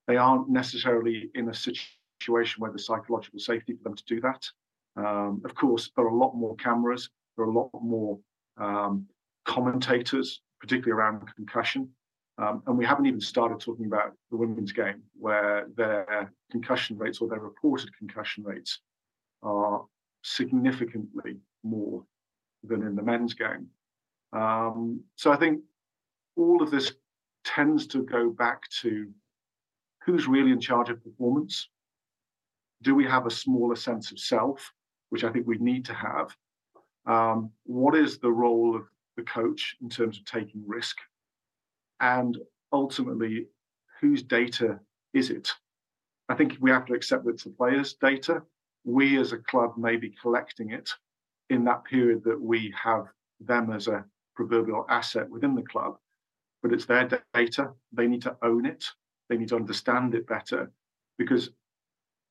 they 0.07 0.17
aren't 0.17 0.49
necessarily 0.49 1.29
in 1.35 1.49
a 1.49 1.53
situation 1.53 2.61
where 2.61 2.71
there's 2.71 2.87
psychological 2.87 3.39
safety 3.39 3.73
for 3.73 3.83
them 3.83 3.95
to 3.95 4.05
do 4.05 4.19
that. 4.21 4.43
Um, 4.95 5.43
of 5.45 5.53
course, 5.53 5.91
there 5.95 6.05
are 6.05 6.09
a 6.09 6.17
lot 6.17 6.35
more 6.35 6.55
cameras, 6.55 7.11
there 7.39 7.47
are 7.47 7.51
a 7.51 7.53
lot 7.53 7.69
more 7.81 8.19
um, 8.57 9.05
commentators, 9.45 10.41
particularly 10.59 10.91
around 10.91 11.23
concussion. 11.35 11.89
Um, 12.37 12.63
and 12.67 12.77
we 12.77 12.85
haven't 12.85 13.05
even 13.05 13.21
started 13.21 13.59
talking 13.59 13.85
about 13.85 14.13
the 14.29 14.37
women's 14.37 14.73
game, 14.73 15.03
where 15.17 15.67
their 15.75 16.33
concussion 16.51 16.97
rates 16.97 17.19
or 17.19 17.29
their 17.29 17.39
reported 17.39 17.95
concussion 17.97 18.43
rates 18.43 18.79
are 19.41 19.85
significantly 20.23 21.37
more 21.63 22.03
than 22.63 22.83
in 22.83 22.95
the 22.95 23.01
men's 23.01 23.33
game. 23.33 23.67
Um, 24.33 25.01
so 25.15 25.31
I 25.31 25.37
think 25.37 25.61
all 26.35 26.61
of 26.61 26.71
this 26.71 26.91
tends 27.45 27.87
to 27.87 28.03
go 28.03 28.29
back 28.29 28.63
to 28.81 29.07
who's 30.03 30.27
really 30.27 30.51
in 30.51 30.59
charge 30.59 30.89
of 30.89 31.03
performance. 31.03 31.69
Do 32.81 32.95
we 32.95 33.05
have 33.05 33.25
a 33.25 33.31
smaller 33.31 33.75
sense 33.75 34.11
of 34.11 34.19
self, 34.19 34.73
which 35.09 35.23
I 35.23 35.31
think 35.31 35.47
we 35.47 35.57
need 35.57 35.85
to 35.85 35.93
have? 35.93 36.35
Um, 37.09 37.51
what 37.65 37.95
is 37.95 38.19
the 38.19 38.31
role 38.31 38.75
of 38.75 38.83
the 39.17 39.23
coach 39.23 39.75
in 39.81 39.89
terms 39.89 40.17
of 40.17 40.25
taking 40.25 40.63
risk? 40.65 40.97
and 41.99 42.37
ultimately 42.71 43.47
whose 43.99 44.23
data 44.23 44.79
is 45.13 45.29
it? 45.29 45.49
I 46.29 46.35
think 46.35 46.57
we 46.59 46.71
have 46.71 46.85
to 46.85 46.93
accept 46.93 47.25
that 47.25 47.31
it's 47.31 47.43
the 47.43 47.49
players' 47.49 47.95
data. 47.95 48.43
We 48.83 49.17
as 49.19 49.33
a 49.33 49.37
club 49.37 49.77
may 49.77 49.97
be 49.97 50.15
collecting 50.21 50.71
it 50.71 50.89
in 51.49 51.63
that 51.65 51.83
period 51.83 52.23
that 52.25 52.39
we 52.39 52.73
have 52.81 53.05
them 53.39 53.71
as 53.71 53.87
a 53.87 54.05
proverbial 54.35 54.85
asset 54.89 55.29
within 55.29 55.55
the 55.55 55.63
club, 55.63 55.97
but 56.61 56.71
it's 56.71 56.85
their 56.85 57.09
data. 57.33 57.71
They 57.91 58.07
need 58.07 58.21
to 58.23 58.37
own 58.41 58.65
it. 58.65 58.85
They 59.27 59.37
need 59.37 59.49
to 59.49 59.55
understand 59.55 60.15
it 60.15 60.27
better 60.27 60.71
because 61.17 61.49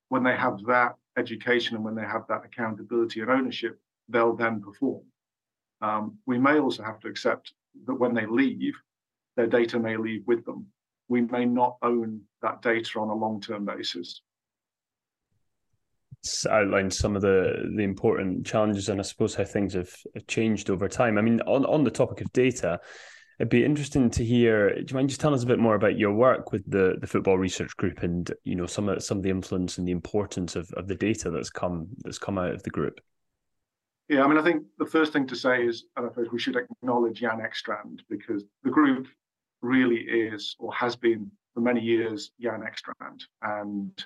when 0.07 0.23
they 0.23 0.35
have 0.35 0.63
that 0.65 0.95
education 1.17 1.75
and 1.75 1.85
when 1.85 1.95
they 1.95 2.03
have 2.03 2.25
that 2.29 2.45
accountability 2.45 3.19
and 3.19 3.29
ownership, 3.29 3.79
they'll 4.09 4.35
then 4.35 4.61
perform. 4.61 5.03
Um, 5.81 6.17
we 6.25 6.37
may 6.37 6.59
also 6.59 6.83
have 6.83 6.99
to 7.01 7.07
accept 7.07 7.53
that 7.85 7.95
when 7.95 8.13
they 8.13 8.25
leave, 8.25 8.73
their 9.37 9.47
data 9.47 9.79
may 9.79 9.95
leave 9.95 10.23
with 10.27 10.45
them. 10.45 10.67
We 11.07 11.21
may 11.21 11.45
not 11.45 11.77
own 11.81 12.21
that 12.41 12.61
data 12.61 12.99
on 12.99 13.09
a 13.09 13.15
long 13.15 13.41
term 13.41 13.65
basis. 13.65 14.21
It's 16.21 16.45
outlined 16.45 16.93
some 16.93 17.15
of 17.15 17.21
the 17.21 17.71
the 17.75 17.83
important 17.83 18.45
challenges 18.45 18.89
and 18.89 18.99
I 18.99 19.03
suppose 19.03 19.35
how 19.35 19.45
things 19.45 19.73
have 19.73 19.89
changed 20.27 20.69
over 20.69 20.89
time. 20.89 21.17
I 21.17 21.21
mean, 21.21 21.39
on, 21.41 21.65
on 21.65 21.85
the 21.85 21.91
topic 21.91 22.19
of 22.19 22.31
data, 22.33 22.81
It'd 23.39 23.49
be 23.49 23.63
interesting 23.63 24.09
to 24.11 24.25
hear. 24.25 24.75
Do 24.75 24.85
you 24.85 24.95
mind 24.95 25.07
just 25.07 25.21
telling 25.21 25.35
us 25.35 25.43
a 25.43 25.47
bit 25.47 25.59
more 25.59 25.75
about 25.75 25.97
your 25.97 26.13
work 26.13 26.51
with 26.51 26.69
the, 26.69 26.97
the 26.99 27.07
football 27.07 27.37
research 27.37 27.75
group 27.77 28.03
and 28.03 28.29
you 28.43 28.55
know 28.55 28.65
some 28.65 28.89
of 28.89 29.01
some 29.01 29.17
of 29.17 29.23
the 29.23 29.29
influence 29.29 29.77
and 29.77 29.87
the 29.87 29.93
importance 29.93 30.57
of, 30.57 30.69
of 30.73 30.87
the 30.87 30.95
data 30.95 31.31
that's 31.31 31.49
come 31.49 31.87
that's 32.03 32.17
come 32.17 32.37
out 32.37 32.51
of 32.51 32.63
the 32.63 32.69
group? 32.69 32.99
Yeah, 34.09 34.23
I 34.23 34.27
mean, 34.27 34.39
I 34.39 34.41
think 34.41 34.63
the 34.79 34.87
first 34.87 35.13
thing 35.13 35.27
to 35.27 35.35
say 35.35 35.63
is, 35.63 35.85
and 35.95 36.07
I 36.07 36.09
suppose 36.09 36.31
we 36.31 36.39
should 36.39 36.57
acknowledge 36.57 37.19
Jan 37.19 37.41
Ekstrand 37.41 37.99
because 38.09 38.43
the 38.63 38.71
group 38.71 39.07
really 39.61 39.99
is 39.99 40.55
or 40.57 40.73
has 40.73 40.95
been 40.95 41.29
for 41.53 41.61
many 41.61 41.79
years 41.79 42.31
Jan 42.41 42.61
Ekstrand, 42.61 43.21
and 43.43 44.05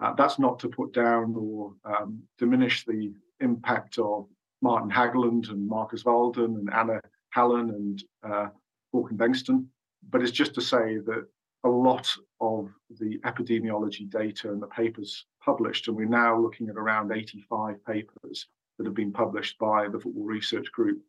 uh, 0.00 0.12
that's 0.12 0.38
not 0.38 0.58
to 0.58 0.68
put 0.68 0.92
down 0.92 1.34
or 1.34 1.72
um, 1.86 2.22
diminish 2.38 2.84
the 2.84 3.14
impact 3.40 3.98
of 3.98 4.26
Martin 4.60 4.90
Hägglund 4.90 5.48
and 5.48 5.66
Markus 5.66 6.04
Waldén 6.04 6.58
and 6.58 6.70
Anna 6.70 7.00
Hallen 7.30 7.70
and 7.70 8.04
uh, 8.22 8.48
Håkan 8.94 9.16
Bengtsson, 9.16 9.66
but 10.10 10.20
it's 10.20 10.30
just 10.30 10.54
to 10.56 10.60
say 10.60 10.98
that 10.98 11.26
a 11.64 11.68
lot 11.68 12.14
of 12.42 12.68
the 13.00 13.18
epidemiology 13.24 14.10
data 14.10 14.52
and 14.52 14.60
the 14.60 14.66
papers 14.66 15.24
published, 15.42 15.88
and 15.88 15.96
we're 15.96 16.04
now 16.04 16.38
looking 16.38 16.68
at 16.68 16.76
around 16.76 17.12
85 17.12 17.82
papers 17.86 18.46
that 18.78 18.86
have 18.86 18.94
been 18.94 19.12
published 19.12 19.58
by 19.58 19.88
the 19.88 19.98
Football 19.98 20.24
Research 20.24 20.70
Group 20.72 21.00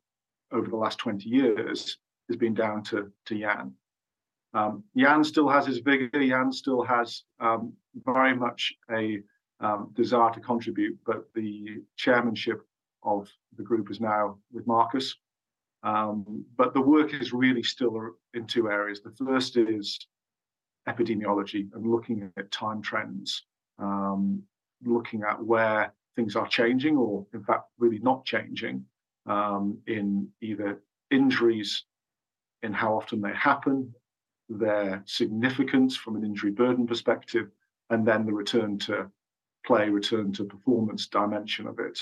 over 0.52 0.68
the 0.68 0.76
last 0.76 0.98
20 0.98 1.30
years, 1.30 1.98
has 2.28 2.38
been 2.38 2.54
down 2.54 2.84
to, 2.84 3.12
to 3.26 3.40
Jan. 3.40 3.74
Um, 4.54 4.84
Jan 4.98 5.24
still 5.24 5.48
has 5.48 5.68
his 5.68 5.80
vigor, 5.80 6.10
Jan 6.12 6.52
still 6.52 6.84
has 6.84 7.24
um, 7.40 7.74
very 8.04 8.36
much 8.36 8.74
a 8.92 9.22
um, 9.60 9.92
desire 9.94 10.32
to 10.34 10.40
contribute, 10.40 10.98
but 11.06 11.26
the 11.36 11.84
chairmanship 11.98 12.62
of 13.04 13.30
the 13.58 13.64
group 13.64 13.92
is 13.92 14.00
now 14.00 14.38
with 14.52 14.66
Markus. 14.66 15.16
Um, 15.84 16.46
but 16.58 16.74
the 16.74 16.82
work 16.82 17.14
is 17.14 17.32
really 17.32 17.64
still 17.64 18.12
in 18.34 18.46
two 18.46 18.70
areas. 18.70 19.02
The 19.02 19.12
first 19.12 19.56
is 19.56 20.08
epidemiology 20.88 21.70
and 21.74 21.86
looking 21.86 22.32
at 22.38 22.52
time 22.52 22.82
trends, 22.82 23.44
um, 23.78 24.42
looking 24.84 25.24
at 25.24 25.42
where 25.42 25.94
things 26.16 26.36
are 26.36 26.48
changing 26.48 26.98
or, 26.98 27.26
in 27.34 27.44
fact, 27.44 27.66
really 27.78 28.00
not 28.00 28.26
changing 28.26 28.86
um, 29.26 29.78
in 29.88 30.28
either 30.42 30.82
injuries, 31.12 31.86
in 32.64 32.74
how 32.74 32.96
often 32.96 33.22
they 33.22 33.34
happen, 33.34 33.94
their 34.50 35.02
significance 35.06 35.96
from 35.96 36.16
an 36.16 36.24
injury 36.24 36.52
burden 36.52 36.88
perspective, 36.88 37.50
and 37.90 38.06
then 38.08 38.26
the 38.26 38.34
return 38.34 38.78
to 38.80 39.10
play, 39.66 39.90
return 39.90 40.32
to 40.34 40.44
performance 40.44 41.08
dimension 41.08 41.68
of 41.68 41.80
it. 41.80 42.00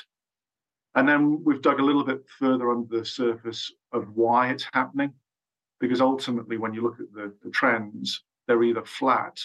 And 0.95 1.07
then 1.07 1.43
we've 1.43 1.61
dug 1.61 1.79
a 1.79 1.83
little 1.85 2.03
bit 2.03 2.25
further 2.39 2.71
under 2.71 2.99
the 2.99 3.05
surface 3.05 3.71
of 3.91 4.15
why 4.15 4.49
it's 4.49 4.67
happening, 4.73 5.13
because 5.79 6.01
ultimately, 6.01 6.57
when 6.57 6.73
you 6.73 6.81
look 6.81 6.99
at 6.99 7.13
the, 7.13 7.33
the 7.43 7.51
trends, 7.51 8.23
they're 8.47 8.63
either 8.63 8.83
flat, 8.83 9.39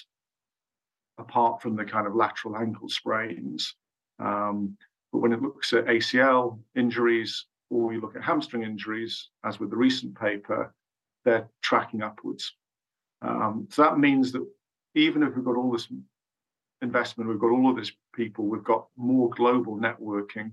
apart 1.19 1.61
from 1.61 1.77
the 1.77 1.85
kind 1.85 2.07
of 2.07 2.15
lateral 2.15 2.57
ankle 2.57 2.89
sprains. 2.89 3.75
Um, 4.23 4.77
but 5.13 5.19
when 5.19 5.33
it 5.33 5.43
looks 5.43 5.73
at 5.73 5.87
ACL 5.87 6.59
injuries 6.75 7.47
or 7.71 7.93
you 7.93 8.01
look 8.01 8.17
at 8.17 8.23
hamstring 8.23 8.63
injuries, 8.63 9.31
as 9.45 9.59
with 9.59 9.71
the 9.71 9.77
recent 9.77 10.19
paper, 10.19 10.75
they're 11.25 11.49
tracking 11.63 12.03
upwards. 12.03 12.55
Um, 13.21 13.67
so 13.71 13.83
that 13.83 13.99
means 13.99 14.33
that 14.33 14.47
even 14.95 15.23
if 15.23 15.35
we've 15.35 15.45
got 15.45 15.57
all 15.57 15.73
this 15.73 15.89
investment, 16.83 17.31
we've 17.31 17.39
got 17.39 17.51
all 17.51 17.71
of 17.71 17.77
this 17.77 17.93
people, 18.15 18.47
we've 18.47 18.65
got 18.65 18.87
more 18.97 19.31
global 19.31 19.77
networking, 19.77 20.53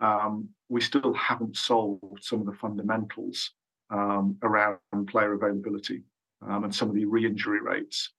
um, 0.00 0.48
we 0.68 0.80
still 0.80 1.12
haven't 1.14 1.56
solved 1.56 2.22
some 2.22 2.40
of 2.40 2.46
the 2.46 2.52
fundamentals 2.52 3.50
um, 3.90 4.36
around 4.42 4.78
player 5.06 5.34
availability 5.34 6.02
um, 6.46 6.64
and 6.64 6.74
some 6.74 6.88
of 6.88 6.94
the 6.94 7.04
re-injury 7.04 7.60
rates. 7.60 8.10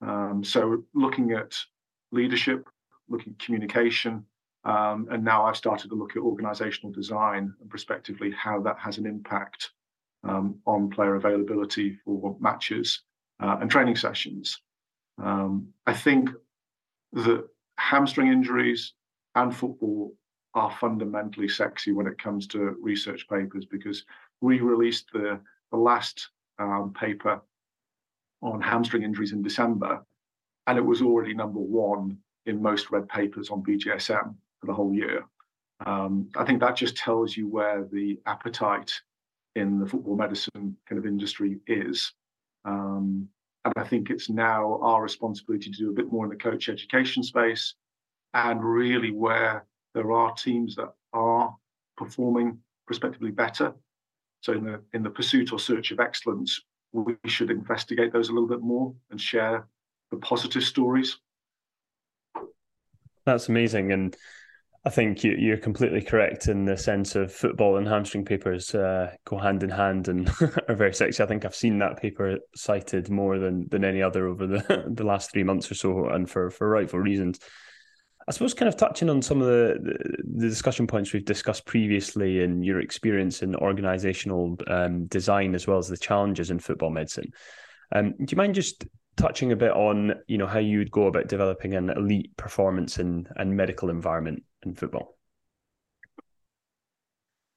Um, 0.00 0.42
so 0.44 0.84
looking 0.94 1.32
at 1.32 1.56
leadership, 2.12 2.68
looking 3.08 3.32
at 3.32 3.44
communication, 3.44 4.24
um, 4.64 5.08
and 5.10 5.22
now 5.24 5.44
I've 5.44 5.56
started 5.56 5.88
to 5.90 5.94
look 5.94 6.16
at 6.16 6.22
organizational 6.22 6.92
design 6.92 7.52
and 7.60 7.70
prospectively 7.70 8.30
how 8.30 8.60
that 8.62 8.78
has 8.78 8.98
an 8.98 9.06
impact 9.06 9.70
um, 10.22 10.56
on 10.66 10.88
player 10.88 11.16
availability 11.16 11.98
for 12.04 12.36
matches 12.40 13.02
uh, 13.40 13.58
and 13.60 13.70
training 13.70 13.96
sessions. 13.96 14.60
I 15.86 15.92
think 15.92 16.30
that 17.12 17.46
hamstring 17.78 18.28
injuries 18.28 18.94
and 19.34 19.54
football 19.54 20.14
are 20.54 20.70
fundamentally 20.80 21.48
sexy 21.48 21.92
when 21.92 22.06
it 22.06 22.18
comes 22.18 22.46
to 22.48 22.76
research 22.80 23.28
papers 23.28 23.64
because 23.64 24.04
we 24.40 24.60
released 24.60 25.06
the, 25.12 25.40
the 25.70 25.76
last 25.76 26.30
um, 26.58 26.92
paper 26.98 27.40
on 28.42 28.60
hamstring 28.60 29.02
injuries 29.02 29.32
in 29.32 29.42
December, 29.42 30.04
and 30.66 30.78
it 30.78 30.84
was 30.84 31.02
already 31.02 31.34
number 31.34 31.58
one 31.58 32.16
in 32.46 32.62
most 32.62 32.90
read 32.90 33.08
papers 33.08 33.50
on 33.50 33.62
BJSM 33.62 34.34
for 34.64 34.72
the 34.72 34.76
whole 34.76 34.94
year. 34.94 35.24
Um, 35.84 36.30
I 36.36 36.44
think 36.44 36.60
that 36.60 36.76
just 36.76 36.96
tells 36.96 37.36
you 37.36 37.48
where 37.48 37.86
the 37.92 38.18
appetite 38.26 38.92
in 39.56 39.78
the 39.78 39.86
football 39.86 40.16
medicine 40.16 40.76
kind 40.88 40.98
of 40.98 41.06
industry 41.06 41.58
is. 41.66 42.12
Um, 42.64 43.28
and 43.64 43.74
I 43.76 43.84
think 43.84 44.10
it's 44.10 44.30
now 44.30 44.78
our 44.82 45.02
responsibility 45.02 45.70
to 45.70 45.78
do 45.78 45.90
a 45.90 45.94
bit 45.94 46.10
more 46.10 46.24
in 46.24 46.30
the 46.30 46.36
coach 46.36 46.68
education 46.68 47.22
space 47.22 47.74
and 48.32 48.64
really 48.64 49.10
where 49.10 49.66
there 49.94 50.12
are 50.12 50.32
teams 50.34 50.74
that 50.76 50.92
are 51.12 51.54
performing 51.96 52.58
prospectively 52.86 53.30
better. 53.30 53.74
So 54.40 54.52
in 54.52 54.64
the 54.64 54.80
in 54.92 55.02
the 55.02 55.10
pursuit 55.10 55.52
or 55.52 55.58
search 55.58 55.90
of 55.90 56.00
excellence, 56.00 56.60
we 56.92 57.16
should 57.26 57.50
investigate 57.50 58.12
those 58.12 58.28
a 58.28 58.32
little 58.32 58.48
bit 58.48 58.60
more 58.60 58.94
and 59.10 59.20
share 59.20 59.66
the 60.10 60.18
positive 60.18 60.64
stories. 60.64 61.18
That's 63.24 63.48
amazing, 63.48 63.92
and 63.92 64.14
I 64.86 64.90
think 64.90 65.24
you, 65.24 65.54
are 65.54 65.58
completely 65.58 66.02
correct 66.02 66.46
in 66.48 66.66
the 66.66 66.76
sense 66.76 67.16
of 67.16 67.32
football 67.32 67.78
and 67.78 67.88
hamstring 67.88 68.26
papers 68.26 68.74
uh, 68.74 69.12
go 69.24 69.38
hand 69.38 69.62
in 69.62 69.70
hand 69.70 70.08
and 70.08 70.28
are 70.68 70.74
very 70.74 70.92
sexy. 70.92 71.22
I 71.22 71.26
think 71.26 71.46
I've 71.46 71.54
seen 71.54 71.78
that 71.78 71.96
paper 71.96 72.36
cited 72.54 73.08
more 73.08 73.38
than 73.38 73.66
than 73.70 73.82
any 73.82 74.02
other 74.02 74.28
over 74.28 74.46
the 74.46 74.84
the 74.94 75.04
last 75.04 75.32
three 75.32 75.42
months 75.42 75.70
or 75.70 75.74
so, 75.74 76.08
and 76.08 76.28
for 76.28 76.50
for 76.50 76.68
rightful 76.68 76.98
reasons. 77.00 77.40
I 78.28 78.32
suppose 78.32 78.54
kind 78.54 78.68
of 78.68 78.76
touching 78.76 79.10
on 79.10 79.20
some 79.20 79.42
of 79.42 79.48
the, 79.48 79.76
the, 80.24 80.48
discussion 80.48 80.86
points 80.86 81.12
we've 81.12 81.26
discussed 81.26 81.66
previously 81.66 82.42
and 82.42 82.64
your 82.64 82.80
experience 82.80 83.42
in 83.42 83.54
organizational 83.54 84.56
um, 84.66 85.04
design 85.08 85.54
as 85.54 85.66
well 85.66 85.76
as 85.76 85.88
the 85.88 85.98
challenges 85.98 86.50
in 86.50 86.58
football 86.58 86.88
medicine. 86.88 87.30
Um, 87.94 88.12
do 88.12 88.24
you 88.30 88.38
mind 88.38 88.54
just 88.54 88.86
touching 89.18 89.52
a 89.52 89.56
bit 89.56 89.72
on 89.72 90.14
you 90.26 90.38
know 90.38 90.46
how 90.46 90.58
you 90.58 90.78
would 90.78 90.90
go 90.90 91.06
about 91.06 91.28
developing 91.28 91.74
an 91.74 91.90
elite 91.90 92.34
performance 92.36 92.98
and, 92.98 93.28
and 93.36 93.56
medical 93.56 93.90
environment 93.90 94.42
in 94.66 94.74
football? 94.74 95.16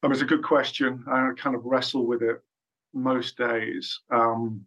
Um, 0.03 0.11
it's 0.11 0.21
a 0.21 0.25
good 0.25 0.43
question. 0.43 1.03
I 1.07 1.31
kind 1.37 1.55
of 1.55 1.65
wrestle 1.65 2.05
with 2.05 2.21
it 2.21 2.41
most 2.93 3.37
days. 3.37 3.99
Um, 4.11 4.65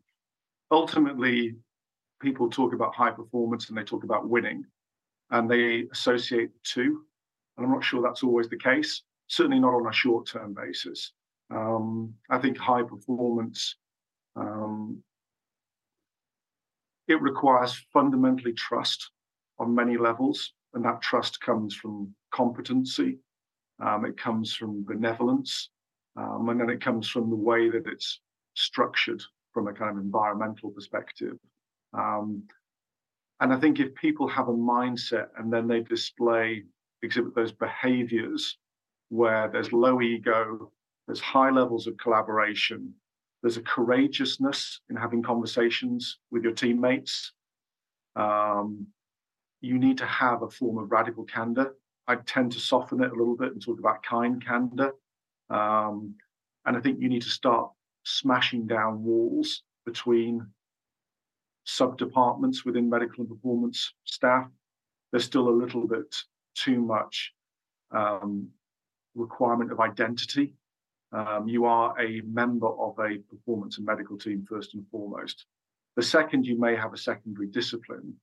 ultimately, 0.71 1.57
people 2.21 2.51
talk 2.51 2.73
about 2.75 2.95
high 2.95 3.11
performance 3.11 3.69
and 3.69 3.79
they 3.79 3.85
talk 3.85 4.05
about 4.05 4.29
winning 4.29 4.65
and 5.31 5.51
they 5.51 5.87
associate 5.93 6.53
the 6.53 6.61
two. 6.65 7.05
And 7.57 7.67
I'm 7.67 7.73
not 7.73 7.85
sure 7.85 8.03
that's 8.03 8.23
always 8.23 8.49
the 8.49 8.57
case, 8.57 9.03
certainly 9.29 9.61
not 9.61 9.75
on 9.75 9.87
a 9.87 9.93
short 9.93 10.27
term 10.27 10.55
basis. 10.55 11.13
Um, 11.51 12.15
I 12.29 12.39
think 12.39 12.59
high 12.59 12.83
performance, 12.83 13.77
um, 14.37 15.03
it 17.09 17.21
requires 17.21 17.85
fundamentally 17.93 18.53
trust 18.53 19.11
on 19.59 19.75
many 19.75 19.97
levels. 19.97 20.53
And 20.75 20.85
that 20.85 21.03
trust 21.03 21.41
comes 21.41 21.75
from 21.75 22.15
competency, 22.33 23.19
um, 23.85 24.05
it 24.05 24.17
comes 24.17 24.55
from 24.55 24.85
benevolence, 24.85 25.71
um, 26.17 26.49
and 26.49 26.61
then 26.61 26.71
it 26.71 26.81
comes 26.81 27.09
from 27.09 27.31
the 27.31 27.37
way 27.37 27.71
that 27.71 27.87
it's 27.87 28.21
structured 28.55 29.23
from 29.53 29.69
a 29.69 29.73
kind 29.73 29.91
of 29.91 30.05
environmental 30.05 30.71
perspective. 30.71 31.37
Um, 31.93 32.45
and 33.41 33.53
I 33.53 33.59
think 33.59 33.81
if 33.81 33.95
people 33.95 34.29
have 34.29 34.49
a 34.49 34.53
mindset 34.53 35.29
and 35.39 35.53
then 35.53 35.67
they 35.67 35.81
display, 35.81 36.65
exhibit 37.03 37.35
those 37.35 37.53
behaviors 37.53 38.59
where 39.09 39.49
there's 39.49 39.73
low 39.73 40.01
ego, 40.03 40.71
there's 41.07 41.21
high 41.21 41.51
levels 41.51 41.87
of 41.87 41.97
collaboration, 41.97 42.95
there's 43.43 43.57
a 43.57 43.63
courageousness 43.63 44.81
in 44.91 44.97
having 44.97 45.23
conversations 45.23 46.19
with 46.31 46.45
your 46.45 46.53
teammates. 46.53 47.33
Um, 48.15 48.87
you 49.61 49.79
need 49.79 49.99
to 49.99 50.07
have 50.07 50.43
a 50.43 50.51
form 50.51 50.79
of 50.79 50.91
radical 50.91 51.25
candor. 51.25 51.77
I 52.07 52.17
tend 52.17 52.53
to 52.53 52.61
soften 52.61 53.03
it 53.03 53.13
a 53.13 53.15
little 53.15 53.37
bit 53.37 53.53
and 53.53 53.63
talk 53.63 53.79
about 53.79 54.03
kind 54.03 54.45
candor. 54.45 54.93
Um, 55.49 56.15
and 56.65 56.77
I 56.77 56.81
think 56.81 57.01
you 57.01 57.09
need 57.09 57.23
to 57.23 57.31
start 57.31 57.71
smashing 58.05 58.67
down 58.67 59.05
walls 59.05 59.63
between 59.85 60.47
sub 61.65 61.99
departments 61.99 62.65
within 62.65 62.89
medical 62.89 63.21
and 63.21 63.29
performance 63.29 63.93
staff, 64.05 64.49
there's 65.11 65.25
still 65.25 65.49
a 65.49 65.61
little 65.63 65.87
bit 65.87 66.15
too 66.55 66.81
much 66.81 67.33
um, 67.93 68.49
requirement 69.15 69.73
of 69.73 69.81
identity 69.81 70.55
Um, 71.13 71.49
you 71.49 71.65
are 71.65 71.99
a 72.01 72.21
member 72.23 72.69
of 72.69 72.99
a 72.99 73.19
performance 73.19 73.79
and 73.79 73.87
medical 73.87 74.17
team 74.17 74.47
first 74.49 74.75
and 74.75 74.87
foremost. 74.91 75.47
The 75.97 76.03
second, 76.03 76.47
you 76.47 76.59
may 76.59 76.77
have 76.77 76.93
a 76.93 76.99
secondary 76.99 77.49
discipline. 77.49 78.15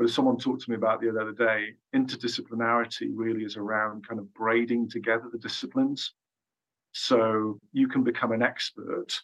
But 0.00 0.06
as 0.06 0.14
someone 0.14 0.38
talked 0.38 0.62
to 0.62 0.70
me 0.70 0.76
about 0.76 1.02
the 1.02 1.10
other 1.10 1.32
day, 1.32 1.74
interdisciplinarity 1.94 3.10
really 3.12 3.44
is 3.44 3.58
around 3.58 4.08
kind 4.08 4.18
of 4.18 4.32
braiding 4.32 4.88
together 4.88 5.28
the 5.30 5.36
disciplines. 5.36 6.14
So 6.92 7.60
you 7.74 7.86
can 7.86 8.02
become 8.02 8.32
an 8.32 8.40
expert 8.40 9.20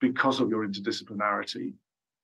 because 0.00 0.40
of 0.40 0.50
your 0.50 0.66
interdisciplinarity, 0.66 1.74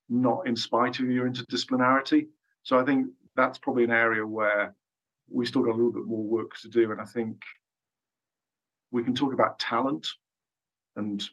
not 0.09 0.45
in 0.45 0.57
spite 0.57 0.99
of 0.99 1.09
your 1.09 1.29
interdisciplinarity. 1.29 2.27
So 2.63 2.77
I 2.77 2.83
think 2.83 3.07
that's 3.37 3.57
probably 3.57 3.85
an 3.85 3.91
area 3.91 4.27
where 4.27 4.75
we 5.29 5.45
still 5.45 5.63
got 5.63 5.75
a 5.75 5.77
little 5.77 5.93
bit 5.93 6.07
more 6.07 6.25
work 6.25 6.57
to 6.57 6.67
do. 6.67 6.91
And 6.91 6.99
I 6.99 7.05
think 7.05 7.41
we 8.91 9.01
can 9.01 9.15
talk 9.15 9.31
about 9.31 9.59
talent, 9.59 10.05
and 10.97 11.23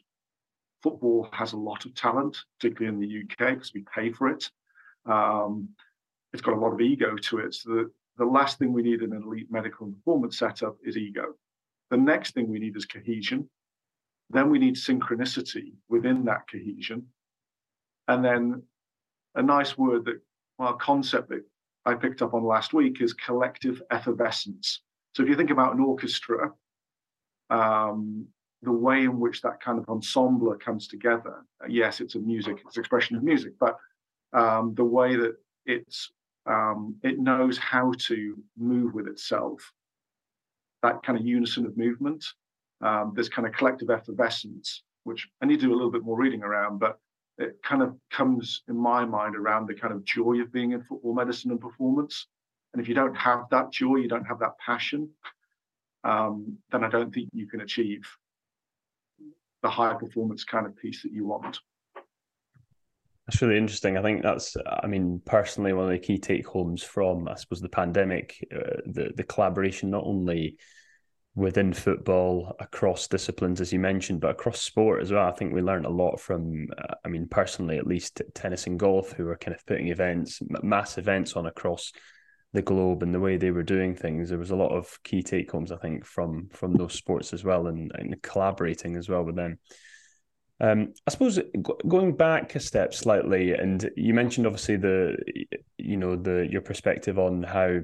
football 0.83 1.27
has 1.33 1.51
a 1.51 1.57
lot 1.57 1.83
of 1.83 1.93
talent, 1.95 2.37
particularly 2.61 2.95
in 2.95 3.01
the 3.01 3.23
UK 3.23 3.55
because 3.55 3.73
we 3.73 3.83
pay 3.93 4.09
for 4.13 4.29
it. 4.29 4.49
Um, 5.05 5.67
it's 6.33 6.41
got 6.41 6.55
a 6.55 6.59
lot 6.59 6.73
of 6.73 6.81
ego 6.81 7.15
to 7.15 7.37
it. 7.39 7.53
So 7.53 7.69
the, 7.69 7.91
the 8.17 8.25
last 8.25 8.59
thing 8.59 8.73
we 8.73 8.81
need 8.81 9.01
in 9.01 9.13
an 9.13 9.23
elite 9.23 9.51
medical 9.51 9.85
and 9.85 9.95
performance 9.95 10.39
setup 10.39 10.77
is 10.83 10.97
ego. 10.97 11.35
The 11.91 11.97
next 11.97 12.33
thing 12.33 12.49
we 12.49 12.59
need 12.59 12.75
is 12.75 12.85
cohesion. 12.85 13.49
Then 14.29 14.49
we 14.49 14.57
need 14.57 14.75
synchronicity 14.75 15.73
within 15.89 16.25
that 16.25 16.49
cohesion. 16.51 17.07
And 18.07 18.25
then 18.25 18.63
a 19.35 19.43
nice 19.43 19.77
word 19.77 20.05
that, 20.05 20.19
well, 20.57 20.73
concept 20.73 21.29
that 21.29 21.43
I 21.85 21.93
picked 21.93 22.21
up 22.21 22.33
on 22.33 22.43
last 22.43 22.73
week 22.73 23.01
is 23.01 23.13
collective 23.13 23.81
effervescence. 23.91 24.81
So 25.15 25.23
if 25.23 25.29
you 25.29 25.35
think 25.35 25.51
about 25.51 25.75
an 25.75 25.81
orchestra, 25.81 26.51
um, 27.49 28.25
the 28.63 28.71
way 28.71 29.03
in 29.03 29.19
which 29.19 29.41
that 29.41 29.61
kind 29.61 29.77
of 29.77 29.87
ensemble 29.89 30.55
comes 30.55 30.87
together, 30.87 31.45
yes, 31.67 31.99
it's 31.99 32.15
a 32.15 32.19
music, 32.19 32.57
it's 32.65 32.77
expression 32.77 33.17
of 33.17 33.23
music, 33.23 33.53
but 33.59 33.77
um, 34.31 34.73
the 34.75 34.83
way 34.83 35.15
that 35.15 35.35
it's 35.65 36.11
um, 36.45 36.95
it 37.03 37.19
knows 37.19 37.57
how 37.57 37.93
to 37.99 38.37
move 38.57 38.93
with 38.93 39.07
itself, 39.07 39.71
that 40.81 41.03
kind 41.03 41.17
of 41.17 41.25
unison 41.25 41.65
of 41.65 41.77
movement, 41.77 42.25
um, 42.81 43.13
this 43.15 43.29
kind 43.29 43.47
of 43.47 43.53
collective 43.53 43.89
effervescence, 43.89 44.83
which 45.03 45.27
I 45.41 45.45
need 45.45 45.59
to 45.61 45.67
do 45.67 45.73
a 45.73 45.75
little 45.75 45.91
bit 45.91 46.03
more 46.03 46.17
reading 46.17 46.43
around, 46.43 46.79
but 46.79 46.99
it 47.37 47.57
kind 47.63 47.81
of 47.81 47.95
comes 48.11 48.63
in 48.67 48.77
my 48.77 49.05
mind 49.05 49.35
around 49.35 49.67
the 49.67 49.73
kind 49.73 49.93
of 49.93 50.03
joy 50.03 50.41
of 50.41 50.51
being 50.51 50.71
in 50.71 50.83
football 50.83 51.13
medicine 51.13 51.51
and 51.51 51.59
performance. 51.59 52.27
And 52.73 52.81
if 52.81 52.87
you 52.87 52.95
don't 52.95 53.15
have 53.15 53.45
that 53.51 53.71
joy, 53.71 53.97
you 53.97 54.07
don't 54.07 54.25
have 54.25 54.39
that 54.39 54.57
passion, 54.63 55.09
um, 56.03 56.57
then 56.71 56.83
I 56.83 56.89
don't 56.89 57.13
think 57.13 57.29
you 57.33 57.47
can 57.47 57.61
achieve 57.61 58.05
the 59.61 59.69
high 59.69 59.93
performance 59.93 60.43
kind 60.43 60.65
of 60.65 60.75
piece 60.75 61.01
that 61.03 61.13
you 61.13 61.25
want. 61.25 61.59
That's 63.27 63.41
really 63.41 63.57
interesting. 63.57 63.97
I 63.97 64.01
think 64.01 64.21
that's, 64.21 64.57
I 64.67 64.87
mean, 64.87 65.21
personally, 65.23 65.71
one 65.71 65.85
of 65.85 65.91
the 65.91 65.99
key 65.99 66.17
take 66.17 66.45
homes 66.45 66.83
from, 66.83 67.27
I 67.27 67.35
suppose, 67.35 67.61
the 67.61 67.69
pandemic, 67.69 68.45
uh, 68.53 68.81
the 68.85 69.11
the 69.15 69.23
collaboration 69.23 69.89
not 69.89 70.03
only 70.05 70.57
within 71.35 71.73
football 71.73 72.55
across 72.59 73.07
disciplines, 73.07 73.61
as 73.61 73.73
you 73.73 73.79
mentioned, 73.79 74.19
but 74.19 74.31
across 74.31 74.61
sport 74.61 75.01
as 75.01 75.11
well. 75.11 75.25
I 75.27 75.31
think 75.31 75.53
we 75.53 75.61
learned 75.61 75.85
a 75.85 75.89
lot 75.89 76.19
from, 76.19 76.67
uh, 76.77 76.95
I 77.03 77.07
mean, 77.07 77.27
personally, 77.27 77.77
at 77.77 77.87
least 77.87 78.21
tennis 78.35 78.67
and 78.67 78.77
golf, 78.77 79.13
who 79.13 79.25
were 79.25 79.37
kind 79.37 79.55
of 79.55 79.65
putting 79.65 79.87
events, 79.87 80.39
mass 80.61 80.97
events 80.97 81.35
on 81.35 81.45
across 81.45 81.91
the 82.51 82.61
globe 82.61 83.01
and 83.01 83.13
the 83.13 83.19
way 83.19 83.37
they 83.37 83.51
were 83.51 83.63
doing 83.63 83.95
things. 83.95 84.29
There 84.29 84.37
was 84.37 84.51
a 84.51 84.55
lot 84.55 84.71
of 84.71 84.99
key 85.03 85.23
take 85.23 85.49
homes, 85.49 85.71
I 85.71 85.77
think, 85.77 86.05
from 86.05 86.49
from 86.51 86.73
those 86.73 86.93
sports 86.93 87.33
as 87.33 87.43
well, 87.43 87.67
and, 87.67 87.91
and 87.95 88.21
collaborating 88.21 88.97
as 88.97 89.07
well 89.07 89.23
with 89.23 89.37
them. 89.37 89.59
Um, 90.63 90.93
I 91.05 91.11
suppose 91.11 91.37
going 91.89 92.15
back 92.15 92.55
a 92.55 92.59
step 92.61 92.93
slightly, 92.93 93.51
and 93.51 93.89
you 93.97 94.13
mentioned 94.13 94.47
obviously 94.47 94.77
the, 94.77 95.17
you 95.77 95.97
know, 95.97 96.15
the 96.15 96.47
your 96.49 96.61
perspective 96.61 97.19
on 97.19 97.43
how 97.43 97.81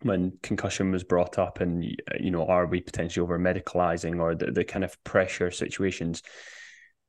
when 0.00 0.32
concussion 0.42 0.90
was 0.90 1.04
brought 1.04 1.38
up 1.38 1.60
and 1.60 1.84
you 2.18 2.32
know 2.32 2.44
are 2.44 2.66
we 2.66 2.80
potentially 2.80 3.22
over 3.22 3.38
medicalizing 3.38 4.18
or 4.18 4.34
the, 4.34 4.46
the 4.50 4.64
kind 4.64 4.84
of 4.84 5.00
pressure 5.04 5.52
situations? 5.52 6.24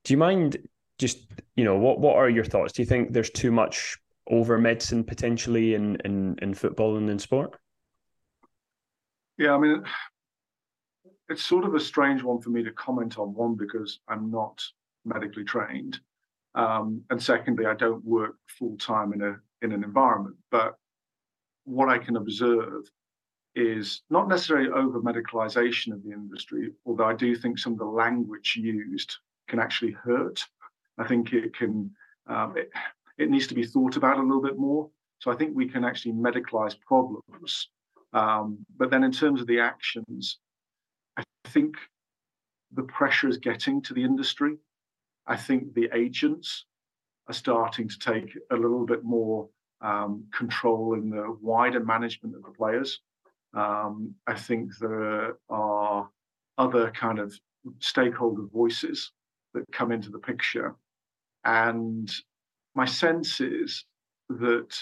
Do 0.04 0.14
you 0.14 0.18
mind 0.18 0.58
just 1.00 1.26
you 1.56 1.64
know 1.64 1.76
what 1.76 2.00
what 2.00 2.16
are 2.16 2.30
your 2.30 2.46
thoughts? 2.46 2.74
Do 2.74 2.84
you 2.84 2.88
think 2.88 3.14
there's 3.14 3.32
too 3.32 3.52
much 3.52 3.98
over 4.30 4.60
medicine 4.60 5.04
potentially 5.04 5.74
in 5.74 5.98
in 6.06 6.38
in 6.40 6.54
football 6.54 6.98
and 6.98 7.10
in 7.10 7.18
sport? 7.18 7.58
Yeah 9.40 9.56
i 9.56 9.58
mean 9.58 9.84
it's 11.30 11.44
sort 11.44 11.66
of 11.66 11.74
a 11.74 11.80
strange 11.80 12.22
one 12.22 12.40
for 12.40 12.52
me 12.52 12.62
to 12.62 12.72
comment 12.74 13.18
on 13.18 13.34
one 13.34 13.56
because 13.56 14.00
i'm 14.08 14.30
not 14.30 14.62
medically 15.06 15.44
trained 15.44 16.00
um, 16.56 17.02
and 17.10 17.22
secondly 17.22 17.66
i 17.66 17.74
don't 17.74 18.04
work 18.06 18.36
full 18.48 18.78
time 18.78 19.14
in 19.14 19.22
a 19.22 19.36
in 19.62 19.72
an 19.72 19.84
environment 19.84 20.36
but 20.52 20.76
what 21.66 21.90
I 21.90 21.98
can 21.98 22.18
observe 22.18 22.84
is 23.56 24.02
not 24.10 24.28
necessarily 24.28 24.70
over 24.70 25.00
medicalization 25.00 25.94
of 25.94 26.04
the 26.04 26.12
industry, 26.12 26.72
although 26.86 27.06
I 27.06 27.14
do 27.14 27.36
think 27.36 27.60
some 27.60 27.74
of 27.74 27.80
the 27.80 27.86
language 27.86 28.56
used 28.56 29.16
can 29.48 29.60
actually 29.60 29.92
hurt. 29.92 30.44
I 30.98 31.08
think 31.08 31.34
it 31.34 31.56
can, 31.56 31.92
um, 32.28 32.58
it, 32.58 32.72
it, 33.18 33.30
needs 33.30 33.48
to 33.48 33.56
be 33.56 33.66
thought 33.66 33.96
about 33.96 34.18
a 34.18 34.24
little 34.24 34.42
bit 34.42 34.58
more. 34.58 34.90
So 35.20 35.32
I 35.32 35.36
think 35.36 35.56
we 35.56 35.68
can 35.68 35.86
actually 35.86 36.14
medicalize 36.14 36.80
problems. 36.80 37.70
Um, 38.14 38.66
but 38.78 38.90
then 38.90 39.04
in 39.04 39.12
terms 39.12 39.42
of 39.42 39.48
the 39.48 39.60
actions, 39.60 40.40
I 41.18 41.24
think 41.46 41.76
the 42.74 42.84
pressure 42.84 43.28
is 43.28 43.38
getting 43.38 43.82
to 43.84 43.94
the 43.94 44.04
industry. 44.04 44.58
I 45.26 45.36
think 45.38 45.74
the 45.74 45.90
agents 45.94 46.66
are 47.28 47.34
starting 47.34 47.88
to 47.88 48.00
take 48.00 48.38
a 48.52 48.56
little 48.56 48.86
bit 48.86 49.04
more 49.04 49.50
um, 49.82 50.26
control 50.34 50.94
in 50.96 51.10
the 51.10 51.38
wider 51.42 51.80
management 51.80 52.36
of 52.36 52.44
the 52.44 52.52
players. 52.52 53.00
Um, 53.54 54.16
I 54.28 54.34
think 54.34 54.72
there 54.78 55.38
are 55.50 56.10
other 56.58 56.92
kind 56.92 57.20
of 57.20 57.34
stakeholder 57.80 58.44
voices 58.54 59.12
that 59.54 59.64
come 59.72 59.92
into 59.92 60.10
the 60.10 60.20
picture. 60.20 60.76
And 61.46 62.12
my 62.76 62.86
sense 62.86 63.40
is 63.40 63.86
that, 64.30 64.76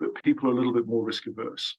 that 0.00 0.22
people 0.22 0.48
are 0.48 0.52
a 0.52 0.56
little 0.56 0.72
bit 0.72 0.86
more 0.86 1.04
risk 1.04 1.26
averse. 1.26 1.76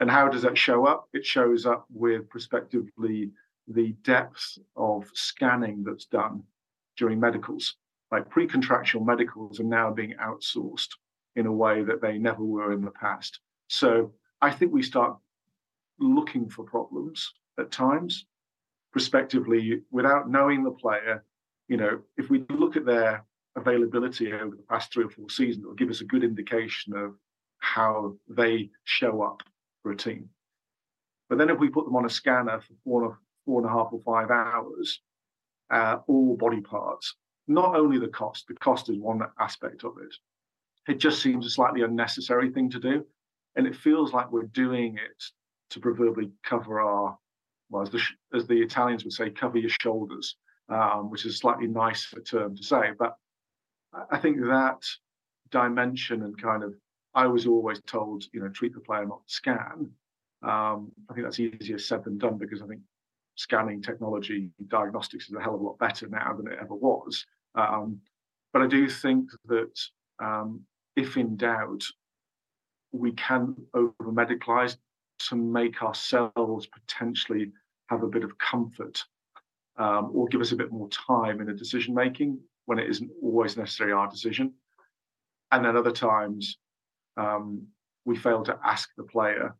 And 0.00 0.10
how 0.10 0.28
does 0.28 0.42
that 0.42 0.58
show 0.58 0.86
up? 0.86 1.08
It 1.12 1.24
shows 1.24 1.66
up 1.66 1.86
with 1.90 2.28
prospectively 2.28 3.30
the 3.68 3.92
depth 4.02 4.58
of 4.76 5.10
scanning 5.14 5.84
that's 5.84 6.06
done 6.06 6.42
during 6.96 7.20
medicals. 7.20 7.76
Like 8.10 8.28
pre 8.28 8.46
contractual 8.46 9.04
medicals 9.04 9.60
are 9.60 9.64
now 9.64 9.90
being 9.90 10.14
outsourced 10.22 10.90
in 11.36 11.46
a 11.46 11.52
way 11.52 11.82
that 11.82 12.02
they 12.02 12.18
never 12.18 12.44
were 12.44 12.72
in 12.72 12.82
the 12.82 12.90
past. 12.90 13.40
So 13.68 14.12
I 14.40 14.50
think 14.50 14.72
we 14.72 14.82
start 14.82 15.16
looking 15.98 16.48
for 16.48 16.64
problems 16.64 17.32
at 17.58 17.70
times, 17.70 18.26
prospectively, 18.92 19.82
without 19.90 20.28
knowing 20.28 20.62
the 20.62 20.70
player. 20.70 21.24
You 21.68 21.78
know, 21.78 22.00
if 22.18 22.28
we 22.28 22.44
look 22.50 22.76
at 22.76 22.84
their 22.84 23.24
availability 23.56 24.32
over 24.32 24.56
the 24.56 24.64
past 24.68 24.92
three 24.92 25.04
or 25.04 25.10
four 25.10 25.30
seasons, 25.30 25.64
it'll 25.64 25.74
give 25.74 25.90
us 25.90 26.00
a 26.00 26.06
good 26.06 26.24
indication 26.24 26.94
of 26.94 27.14
how 27.58 28.16
they 28.28 28.70
show 28.84 29.22
up 29.22 29.42
for 29.82 29.92
a 29.92 29.96
team. 29.96 30.28
But 31.28 31.38
then 31.38 31.48
if 31.48 31.58
we 31.58 31.70
put 31.70 31.86
them 31.86 31.96
on 31.96 32.04
a 32.04 32.10
scanner 32.10 32.60
for 32.60 32.74
four, 32.84 33.18
four 33.46 33.60
and 33.60 33.70
a 33.70 33.72
half 33.72 33.88
or 33.92 34.00
five 34.00 34.30
hours, 34.30 35.00
uh, 35.72 35.98
all 36.06 36.36
body 36.36 36.60
parts, 36.60 37.16
not 37.48 37.74
only 37.74 37.98
the 37.98 38.08
cost, 38.08 38.46
the 38.46 38.54
cost 38.54 38.88
is 38.90 38.98
one 38.98 39.22
aspect 39.40 39.84
of 39.84 39.94
it, 39.98 40.14
it 40.92 40.98
just 40.98 41.22
seems 41.22 41.46
a 41.46 41.50
slightly 41.50 41.82
unnecessary 41.82 42.50
thing 42.50 42.70
to 42.70 42.78
do. 42.78 43.04
And 43.56 43.66
it 43.66 43.76
feels 43.76 44.12
like 44.12 44.30
we're 44.30 44.44
doing 44.44 44.96
it 44.96 45.22
to 45.70 45.80
proverbially 45.80 46.30
cover 46.42 46.80
our, 46.80 47.16
well, 47.70 47.82
as 47.82 47.90
the, 47.90 48.02
as 48.34 48.46
the 48.46 48.60
Italians 48.60 49.04
would 49.04 49.12
say, 49.12 49.30
cover 49.30 49.58
your 49.58 49.70
shoulders, 49.80 50.36
um, 50.68 51.10
which 51.10 51.24
is 51.26 51.34
a 51.34 51.38
slightly 51.38 51.66
nicer 51.66 52.20
term 52.20 52.56
to 52.56 52.62
say. 52.62 52.92
But 52.98 53.16
I 54.10 54.18
think 54.18 54.38
that 54.40 54.82
dimension 55.50 56.22
and 56.22 56.40
kind 56.40 56.62
of, 56.62 56.74
I 57.14 57.26
was 57.26 57.46
always 57.46 57.80
told, 57.86 58.24
you 58.32 58.40
know, 58.40 58.48
treat 58.48 58.72
the 58.72 58.80
player, 58.80 59.04
not 59.04 59.20
scan. 59.26 59.90
Um, 60.42 60.92
I 61.08 61.14
think 61.14 61.26
that's 61.26 61.40
easier 61.40 61.78
said 61.78 62.04
than 62.04 62.18
done 62.18 62.38
because 62.38 62.62
I 62.62 62.66
think 62.66 62.80
scanning 63.36 63.82
technology, 63.82 64.50
diagnostics 64.68 65.28
is 65.28 65.34
a 65.34 65.40
hell 65.40 65.54
of 65.54 65.60
a 65.60 65.64
lot 65.64 65.78
better 65.78 66.06
now 66.08 66.34
than 66.34 66.52
it 66.52 66.58
ever 66.60 66.74
was. 66.74 67.24
Um, 67.54 68.00
but 68.52 68.62
I 68.62 68.66
do 68.66 68.88
think 68.88 69.30
that 69.46 69.80
um, 70.22 70.62
if 70.96 71.16
in 71.16 71.36
doubt, 71.36 71.82
we 72.92 73.12
can 73.12 73.56
over 73.74 73.94
medicalize 74.02 74.76
to 75.28 75.36
make 75.36 75.82
ourselves 75.82 76.66
potentially 76.66 77.52
have 77.88 78.02
a 78.02 78.08
bit 78.08 78.24
of 78.24 78.36
comfort 78.38 79.02
um, 79.78 80.10
or 80.14 80.26
give 80.28 80.40
us 80.40 80.52
a 80.52 80.56
bit 80.56 80.70
more 80.70 80.88
time 80.88 81.40
in 81.40 81.48
a 81.48 81.54
decision 81.54 81.94
making 81.94 82.38
when 82.66 82.78
it 82.78 82.88
isn't 82.88 83.10
always 83.22 83.56
necessarily 83.56 83.94
our 83.94 84.08
decision. 84.08 84.52
And 85.50 85.64
then 85.64 85.76
other 85.76 85.92
times 85.92 86.58
um, 87.16 87.66
we 88.04 88.16
fail 88.16 88.42
to 88.44 88.58
ask 88.64 88.90
the 88.96 89.04
player 89.04 89.54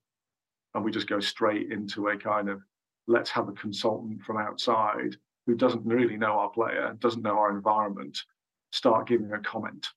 and 0.75 0.85
we 0.85 0.91
just 0.91 1.09
go 1.09 1.21
straight 1.21 1.71
into 1.71 2.09
a 2.09 2.17
kind 2.17 2.49
of 2.49 2.63
let's 3.07 3.31
have 3.31 3.49
a 3.49 3.53
consultant 3.53 4.23
from 4.23 4.39
outside 4.39 5.17
who 5.47 5.55
doesn't 5.57 5.85
really 5.85 6.17
know 6.17 6.39
our 6.39 6.51
player, 6.51 6.97
doesn't 7.01 7.23
know 7.23 7.37
our 7.37 7.51
environment, 7.51 8.23
start 8.71 9.09
giving 9.09 9.33
a 9.33 9.41
comment. 9.41 9.89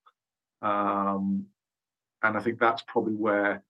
Um, 0.61 1.45
and 2.23 2.35
I 2.35 2.39
think 2.41 2.59
that's 2.59 2.83
probably 2.87 3.13
where 3.13 3.63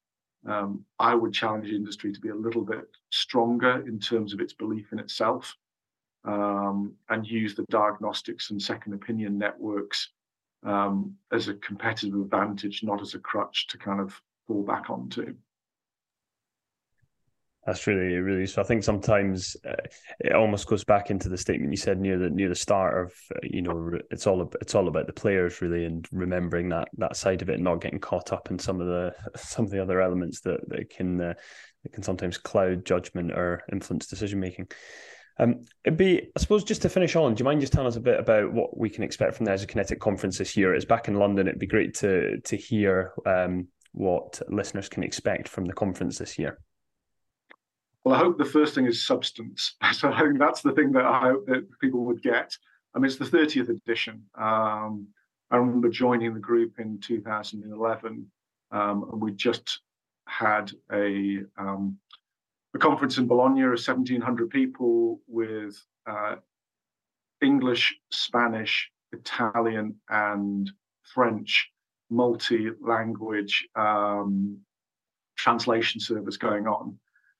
um, 0.47 0.85
I 0.99 1.15
would 1.15 1.33
challenge 1.33 1.67
industry 1.69 2.13
to 2.13 2.19
be 2.19 2.29
a 2.29 2.35
little 2.35 2.63
bit 2.63 2.87
stronger 3.11 3.85
in 3.87 3.99
terms 3.99 4.33
of 4.33 4.39
its 4.39 4.53
belief 4.53 4.91
in 4.93 4.99
itself 4.99 5.55
um, 6.23 6.93
and 7.09 7.27
use 7.27 7.55
the 7.55 7.65
diagnostics 7.69 8.51
and 8.51 8.61
second 8.61 8.93
opinion 8.93 9.37
networks 9.37 10.09
um, 10.63 11.15
as 11.31 11.47
a 11.47 11.55
competitive 11.55 12.15
advantage, 12.15 12.83
not 12.83 13.01
as 13.01 13.13
a 13.13 13.19
crutch 13.19 13.67
to 13.67 13.77
kind 13.77 13.99
of 13.99 14.19
fall 14.47 14.63
back 14.63 14.89
onto. 14.89 15.35
That's 17.65 17.87
really 17.87 18.17
really. 18.17 18.45
So 18.45 18.61
I 18.61 18.65
think 18.65 18.83
sometimes 18.83 19.57
uh, 19.67 19.73
it 20.19 20.33
almost 20.33 20.67
goes 20.67 20.83
back 20.83 21.09
into 21.09 21.29
the 21.29 21.37
statement 21.37 21.71
you 21.71 21.77
said 21.77 21.99
near 21.99 22.19
the 22.19 22.29
near 22.29 22.47
the 22.47 22.55
start 22.55 23.05
of 23.05 23.13
uh, 23.35 23.39
you 23.41 23.63
know 23.63 23.91
it's 24.11 24.27
all 24.27 24.51
it's 24.61 24.75
all 24.75 24.87
about 24.87 25.07
the 25.07 25.13
players 25.13 25.61
really 25.61 25.85
and 25.85 26.07
remembering 26.11 26.69
that 26.69 26.89
that 26.97 27.15
side 27.15 27.41
of 27.41 27.49
it, 27.49 27.55
and 27.55 27.63
not 27.63 27.81
getting 27.81 27.99
caught 27.99 28.31
up 28.31 28.51
in 28.51 28.59
some 28.59 28.79
of 28.79 28.87
the 28.87 29.15
some 29.35 29.65
of 29.65 29.71
the 29.71 29.81
other 29.81 29.99
elements 29.99 30.41
that 30.41 30.59
that 30.69 30.91
can 30.91 31.19
uh, 31.19 31.33
that 31.81 31.93
can 31.93 32.03
sometimes 32.03 32.37
cloud 32.37 32.85
judgment 32.85 33.31
or 33.31 33.63
influence 33.71 34.05
decision 34.05 34.39
making. 34.39 34.67
Um, 35.37 35.65
it'd 35.83 35.97
be, 35.97 36.31
I 36.33 36.39
suppose, 36.39 36.63
just 36.63 36.83
to 36.83 36.89
finish 36.89 37.17
on, 37.17 37.33
do 37.33 37.41
you 37.41 37.45
mind 37.45 37.59
just 37.59 37.73
telling 37.73 37.87
us 37.89 37.97
a 37.97 38.01
bit 38.01 38.17
about 38.17 38.53
what 38.53 38.77
we 38.77 38.89
can 38.89 39.03
expect 39.03 39.35
from 39.35 39.45
the 39.45 39.51
Isokinetic 39.51 39.99
conference 39.99 40.37
this 40.37 40.55
year? 40.55 40.73
It's 40.73 40.85
back 40.85 41.09
in 41.09 41.15
London. 41.15 41.47
It'd 41.47 41.59
be 41.59 41.67
great 41.67 41.95
to 41.95 42.39
to 42.39 42.55
hear 42.55 43.11
um, 43.25 43.67
what 43.91 44.39
listeners 44.49 44.87
can 44.87 45.03
expect 45.03 45.49
from 45.49 45.65
the 45.65 45.73
conference 45.73 46.19
this 46.19 46.37
year. 46.37 46.59
Well, 48.05 48.13
I 48.13 48.19
hope 48.19 48.37
the 48.37 48.45
first 48.45 48.75
thing 48.75 48.85
is 48.85 49.05
substance. 49.05 49.75
So 49.93 50.11
I 50.11 50.21
think 50.21 50.37
that's 50.37 50.61
the 50.61 50.73
thing 50.73 50.91
that 50.91 51.05
I 51.05 51.19
hope 51.21 51.47
that 51.47 51.67
people 51.79 52.05
would 52.05 52.21
get. 52.21 52.55
I 52.93 52.99
mean, 52.99 53.05
it's 53.05 53.17
the 53.17 53.25
30th 53.25 53.69
edition. 53.69 54.23
Um, 54.35 55.07
I 55.49 55.57
remember 55.57 55.89
joining 55.89 56.33
the 56.33 56.39
group 56.39 56.79
in 56.79 56.99
2011, 56.99 58.31
um, 58.71 59.09
and 59.11 59.21
we 59.21 59.31
just 59.31 59.81
had 60.27 60.71
a 60.91 61.39
um, 61.57 61.97
a 62.73 62.77
conference 62.77 63.17
in 63.17 63.27
Bologna 63.27 63.61
of 63.61 63.69
1,700 63.69 64.49
people 64.49 65.21
with 65.27 65.81
uh, 66.05 66.35
English, 67.41 67.95
Spanish, 68.11 68.91
Italian, 69.13 69.95
and 70.09 70.69
French 71.03 71.71
multi-language 72.09 73.67
um, 73.75 74.59
translation 75.37 76.01
service 76.01 76.37
going 76.37 76.67
on. 76.67 76.99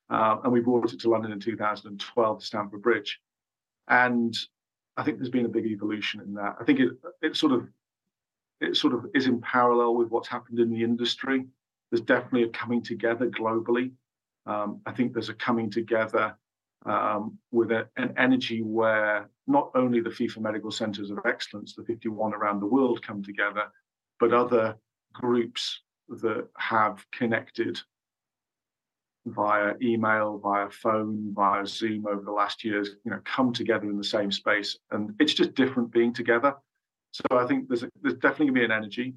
Uh, 0.10 0.38
and 0.44 0.54
we 0.54 0.60
brought 0.60 0.94
it 0.94 1.00
to 1.00 1.10
London 1.10 1.32
in 1.32 1.39
2012 1.39 2.39
to 2.39 2.46
Stamford 2.46 2.82
Bridge. 2.82 3.20
And 3.88 4.36
I 4.98 5.04
think 5.04 5.18
there's 5.18 5.30
been 5.30 5.46
a 5.46 5.50
big 5.50 5.65
evolution 5.65 6.22
in 6.22 6.34
that. 6.36 6.56
I 6.60 6.63
think 6.63 6.80
it 6.80 6.91
it 7.22 7.36
sort 7.36 7.54
of 7.54 7.68
it 8.62 8.76
sort 8.78 8.94
of 8.94 9.08
is 9.13 9.28
in 9.28 9.41
parallel 9.41 9.96
with 9.96 10.10
what's 10.10 10.28
happened 10.28 10.60
in 10.60 10.70
the 10.70 10.84
industry. 10.84 11.46
There's 11.91 12.02
definitely 12.02 12.44
a 12.44 12.50
coming 12.50 12.82
together 12.82 13.28
globally. 13.30 13.91
Um, 14.46 14.82
I 14.86 14.91
think 14.91 15.13
there's 15.13 15.30
a 15.30 15.34
coming 15.34 15.70
together 15.70 16.36
um, 16.86 17.38
with 17.52 17.72
a, 17.72 17.88
an 17.98 18.13
energy 18.18 18.62
where 18.62 19.30
not 19.48 19.72
only 19.76 20.02
the 20.02 20.10
FIFA 20.10 20.39
Medical 20.39 20.72
Centres 20.72 21.10
of 21.10 21.20
Excellence, 21.26 21.74
the 21.76 21.84
51 21.84 22.34
around 22.34 22.60
the 22.60 22.68
world, 22.68 23.02
come 23.02 23.24
together, 23.24 23.65
but 24.20 24.34
other 24.34 24.76
groups 25.13 25.82
that 26.10 26.48
have 26.58 27.06
connected 27.12 27.80
via 29.26 29.74
email, 29.82 30.38
via 30.38 30.70
phone, 30.70 31.34
via 31.34 31.66
Zoom 31.66 32.06
over 32.08 32.22
the 32.22 32.32
last 32.32 32.64
years, 32.64 32.92
you 33.04 33.12
know, 33.12 33.20
come 33.26 33.52
together 33.52 33.90
in 33.90 33.98
the 33.98 34.04
same 34.04 34.32
space. 34.32 34.78
And 34.92 35.16
it's 35.20 35.34
just 35.34 35.56
different 35.56 35.92
being 35.92 36.14
together. 36.14 36.56
So 37.12 37.24
I 37.32 37.46
think 37.48 37.68
there's, 37.68 37.84
a, 37.84 37.90
there's 38.02 38.16
definitely 38.16 38.48
going 38.48 38.56
to 38.56 38.60
be 38.60 38.66
an 38.66 38.72
energy. 38.72 39.14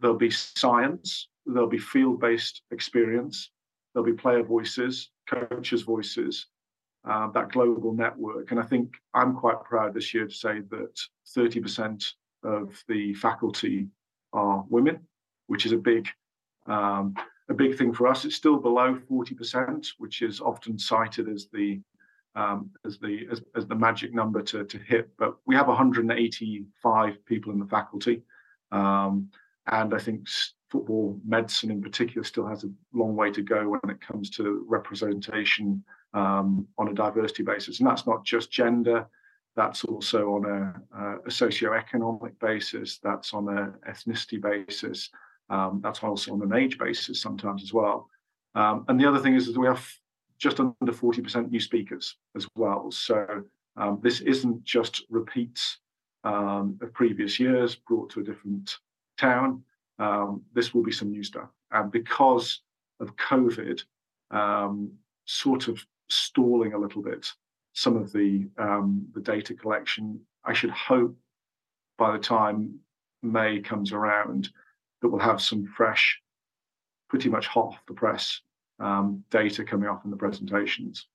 There'll 0.00 0.16
be 0.16 0.30
science, 0.30 1.28
there'll 1.46 1.68
be 1.68 1.78
field 1.78 2.20
based 2.20 2.62
experience, 2.70 3.50
there'll 3.94 4.06
be 4.06 4.16
player 4.16 4.42
voices, 4.42 5.10
coaches' 5.28 5.82
voices, 5.82 6.46
uh, 7.08 7.30
that 7.32 7.52
global 7.52 7.92
network. 7.92 8.50
And 8.50 8.58
I 8.58 8.64
think 8.64 8.94
I'm 9.14 9.34
quite 9.34 9.62
proud 9.62 9.94
this 9.94 10.12
year 10.12 10.26
to 10.26 10.34
say 10.34 10.60
that 10.70 11.00
30% 11.36 12.04
of 12.44 12.82
the 12.88 13.14
faculty 13.14 13.88
are 14.32 14.64
women, 14.68 15.00
which 15.46 15.66
is 15.66 15.72
a 15.72 15.76
big 15.76 16.08
um, 16.66 17.14
a 17.52 17.54
big 17.54 17.78
thing 17.78 17.92
for 17.92 18.08
us. 18.08 18.24
It's 18.24 18.34
still 18.34 18.56
below 18.56 18.98
40%, 19.10 19.92
which 19.98 20.22
is 20.22 20.40
often 20.40 20.78
cited 20.78 21.28
as 21.28 21.48
the 21.52 21.80
um, 22.34 22.70
as 22.86 22.98
the 22.98 23.26
as, 23.30 23.42
as, 23.54 23.66
the 23.66 23.74
magic 23.74 24.14
number 24.14 24.40
to, 24.40 24.64
to 24.64 24.78
hit. 24.78 25.10
But 25.18 25.36
we 25.44 25.54
have 25.54 25.68
185 25.68 27.26
people 27.26 27.52
in 27.52 27.58
the 27.58 27.66
faculty, 27.66 28.22
um, 28.72 29.28
and 29.66 29.94
I 29.94 29.98
think 29.98 30.26
football 30.70 31.20
medicine 31.26 31.70
in 31.70 31.82
particular 31.82 32.24
still 32.24 32.46
has 32.46 32.64
a 32.64 32.70
long 32.94 33.14
way 33.14 33.30
to 33.32 33.42
go 33.42 33.68
when 33.68 33.94
it 33.94 34.00
comes 34.00 34.30
to 34.30 34.64
representation 34.66 35.84
um, 36.14 36.66
on 36.78 36.88
a 36.88 36.94
diversity 36.94 37.42
basis. 37.42 37.80
And 37.80 37.86
that's 37.86 38.06
not 38.06 38.24
just 38.24 38.50
gender. 38.50 39.06
That's 39.54 39.84
also 39.84 40.30
on 40.30 40.46
a, 40.46 41.20
a 41.26 41.30
socio-economic 41.30 42.38
basis. 42.40 42.98
That's 43.02 43.34
on 43.34 43.50
an 43.50 43.74
ethnicity 43.86 44.40
basis. 44.40 45.10
Um, 45.52 45.80
that's 45.82 46.02
also 46.02 46.32
on 46.32 46.40
an 46.42 46.54
age 46.54 46.78
basis 46.78 47.20
sometimes 47.20 47.62
as 47.62 47.74
well. 47.74 48.08
Um, 48.54 48.86
and 48.88 48.98
the 48.98 49.06
other 49.06 49.18
thing 49.18 49.34
is 49.34 49.46
that 49.46 49.58
we 49.58 49.66
have 49.66 49.86
just 50.38 50.58
under 50.58 50.74
40% 50.92 51.50
new 51.50 51.60
speakers 51.60 52.16
as 52.34 52.48
well. 52.56 52.90
So 52.90 53.44
um, 53.76 54.00
this 54.02 54.20
isn't 54.20 54.64
just 54.64 55.04
repeats 55.10 55.78
um, 56.24 56.78
of 56.80 56.94
previous 56.94 57.38
years 57.38 57.74
brought 57.74 58.08
to 58.10 58.20
a 58.20 58.24
different 58.24 58.78
town. 59.18 59.62
Um, 59.98 60.42
this 60.54 60.72
will 60.72 60.82
be 60.82 60.90
some 60.90 61.10
new 61.10 61.22
stuff. 61.22 61.50
And 61.70 61.92
because 61.92 62.62
of 62.98 63.14
COVID, 63.16 63.82
um, 64.30 64.90
sort 65.26 65.68
of 65.68 65.84
stalling 66.08 66.72
a 66.72 66.78
little 66.78 67.02
bit 67.02 67.30
some 67.74 67.96
of 67.96 68.12
the 68.12 68.48
the 69.14 69.20
data 69.22 69.54
collection, 69.54 70.20
I 70.44 70.52
should 70.52 70.70
hope 70.70 71.14
by 71.98 72.12
the 72.12 72.18
time 72.18 72.80
May 73.22 73.60
comes 73.60 73.92
around, 73.92 74.48
that 75.02 75.08
will 75.08 75.18
have 75.18 75.42
some 75.42 75.66
fresh, 75.66 76.20
pretty 77.10 77.28
much 77.28 77.46
hot 77.46 77.66
off 77.66 77.82
the 77.86 77.94
press 77.94 78.40
um, 78.80 79.24
data 79.30 79.64
coming 79.64 79.88
off 79.88 80.04
in 80.04 80.10
the 80.10 80.16
presentations. 80.16 81.06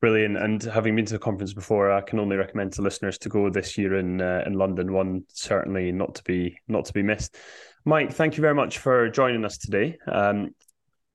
Brilliant. 0.00 0.36
And 0.36 0.62
having 0.62 0.94
been 0.94 1.06
to 1.06 1.14
the 1.14 1.18
conference 1.18 1.52
before, 1.52 1.90
I 1.90 2.00
can 2.00 2.20
only 2.20 2.36
recommend 2.36 2.72
to 2.74 2.82
listeners 2.82 3.18
to 3.18 3.28
go 3.28 3.50
this 3.50 3.76
year 3.76 3.96
in 3.96 4.20
uh, 4.20 4.44
in 4.46 4.52
London. 4.52 4.92
One 4.92 5.24
certainly 5.28 5.90
not 5.90 6.14
to 6.16 6.24
be 6.24 6.56
not 6.68 6.84
to 6.84 6.92
be 6.92 7.02
missed. 7.02 7.36
Mike, 7.84 8.12
thank 8.12 8.36
you 8.36 8.40
very 8.42 8.54
much 8.54 8.78
for 8.78 9.08
joining 9.08 9.44
us 9.44 9.58
today. 9.58 9.98
Um, 10.06 10.54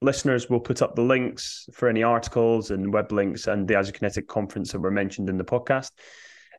listeners 0.01 0.49
will 0.49 0.59
put 0.59 0.81
up 0.81 0.95
the 0.95 1.01
links 1.01 1.69
for 1.71 1.87
any 1.87 2.03
articles 2.03 2.71
and 2.71 2.91
web 2.91 3.13
links 3.13 3.47
and 3.47 3.65
the 3.67 3.75
Isokinetic 3.75 4.27
conference 4.27 4.73
that 4.73 4.79
were 4.79 4.91
mentioned 4.91 5.29
in 5.29 5.37
the 5.37 5.45
podcast. 5.45 5.91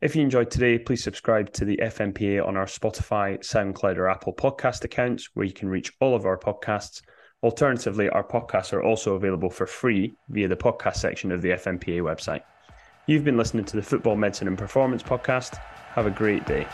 If 0.05 0.15
you 0.15 0.21
enjoyed 0.21 0.51
today, 0.51 0.79
please 0.79 1.03
subscribe 1.03 1.51
to 1.55 1.65
the 1.65 1.79
FMPA 1.79 2.47
on 2.47 2.59
our 2.59 2.67
Spotify, 2.67 3.39
SoundCloud, 3.39 3.97
or 3.97 4.11
Apple 4.11 4.35
podcast 4.35 4.85
accounts, 4.85 5.31
where 5.33 5.47
you 5.47 5.53
can 5.55 5.71
reach 5.71 5.95
all 5.99 6.15
of 6.15 6.27
our 6.27 6.37
podcasts. 6.37 7.01
Alternatively, 7.43 8.11
our 8.11 8.23
podcasts 8.23 8.75
are 8.75 8.83
also 8.83 9.15
available 9.15 9.49
for 9.49 9.67
free 9.67 10.15
via 10.29 10.47
the 10.47 10.57
podcast 10.57 10.97
section 10.97 11.33
of 11.33 11.41
the 11.41 11.53
FMPA 11.53 12.03
website. 12.03 12.43
You've 13.07 13.25
been 13.25 13.39
listening 13.39 13.65
to 13.65 13.77
the 13.77 13.83
Football 13.83 14.17
Medicine 14.17 14.47
and 14.47 14.59
Performance 14.59 15.03
podcast. 15.03 15.57
Have 15.95 16.05
a 16.05 16.11
great 16.11 16.45
day. 16.45 16.67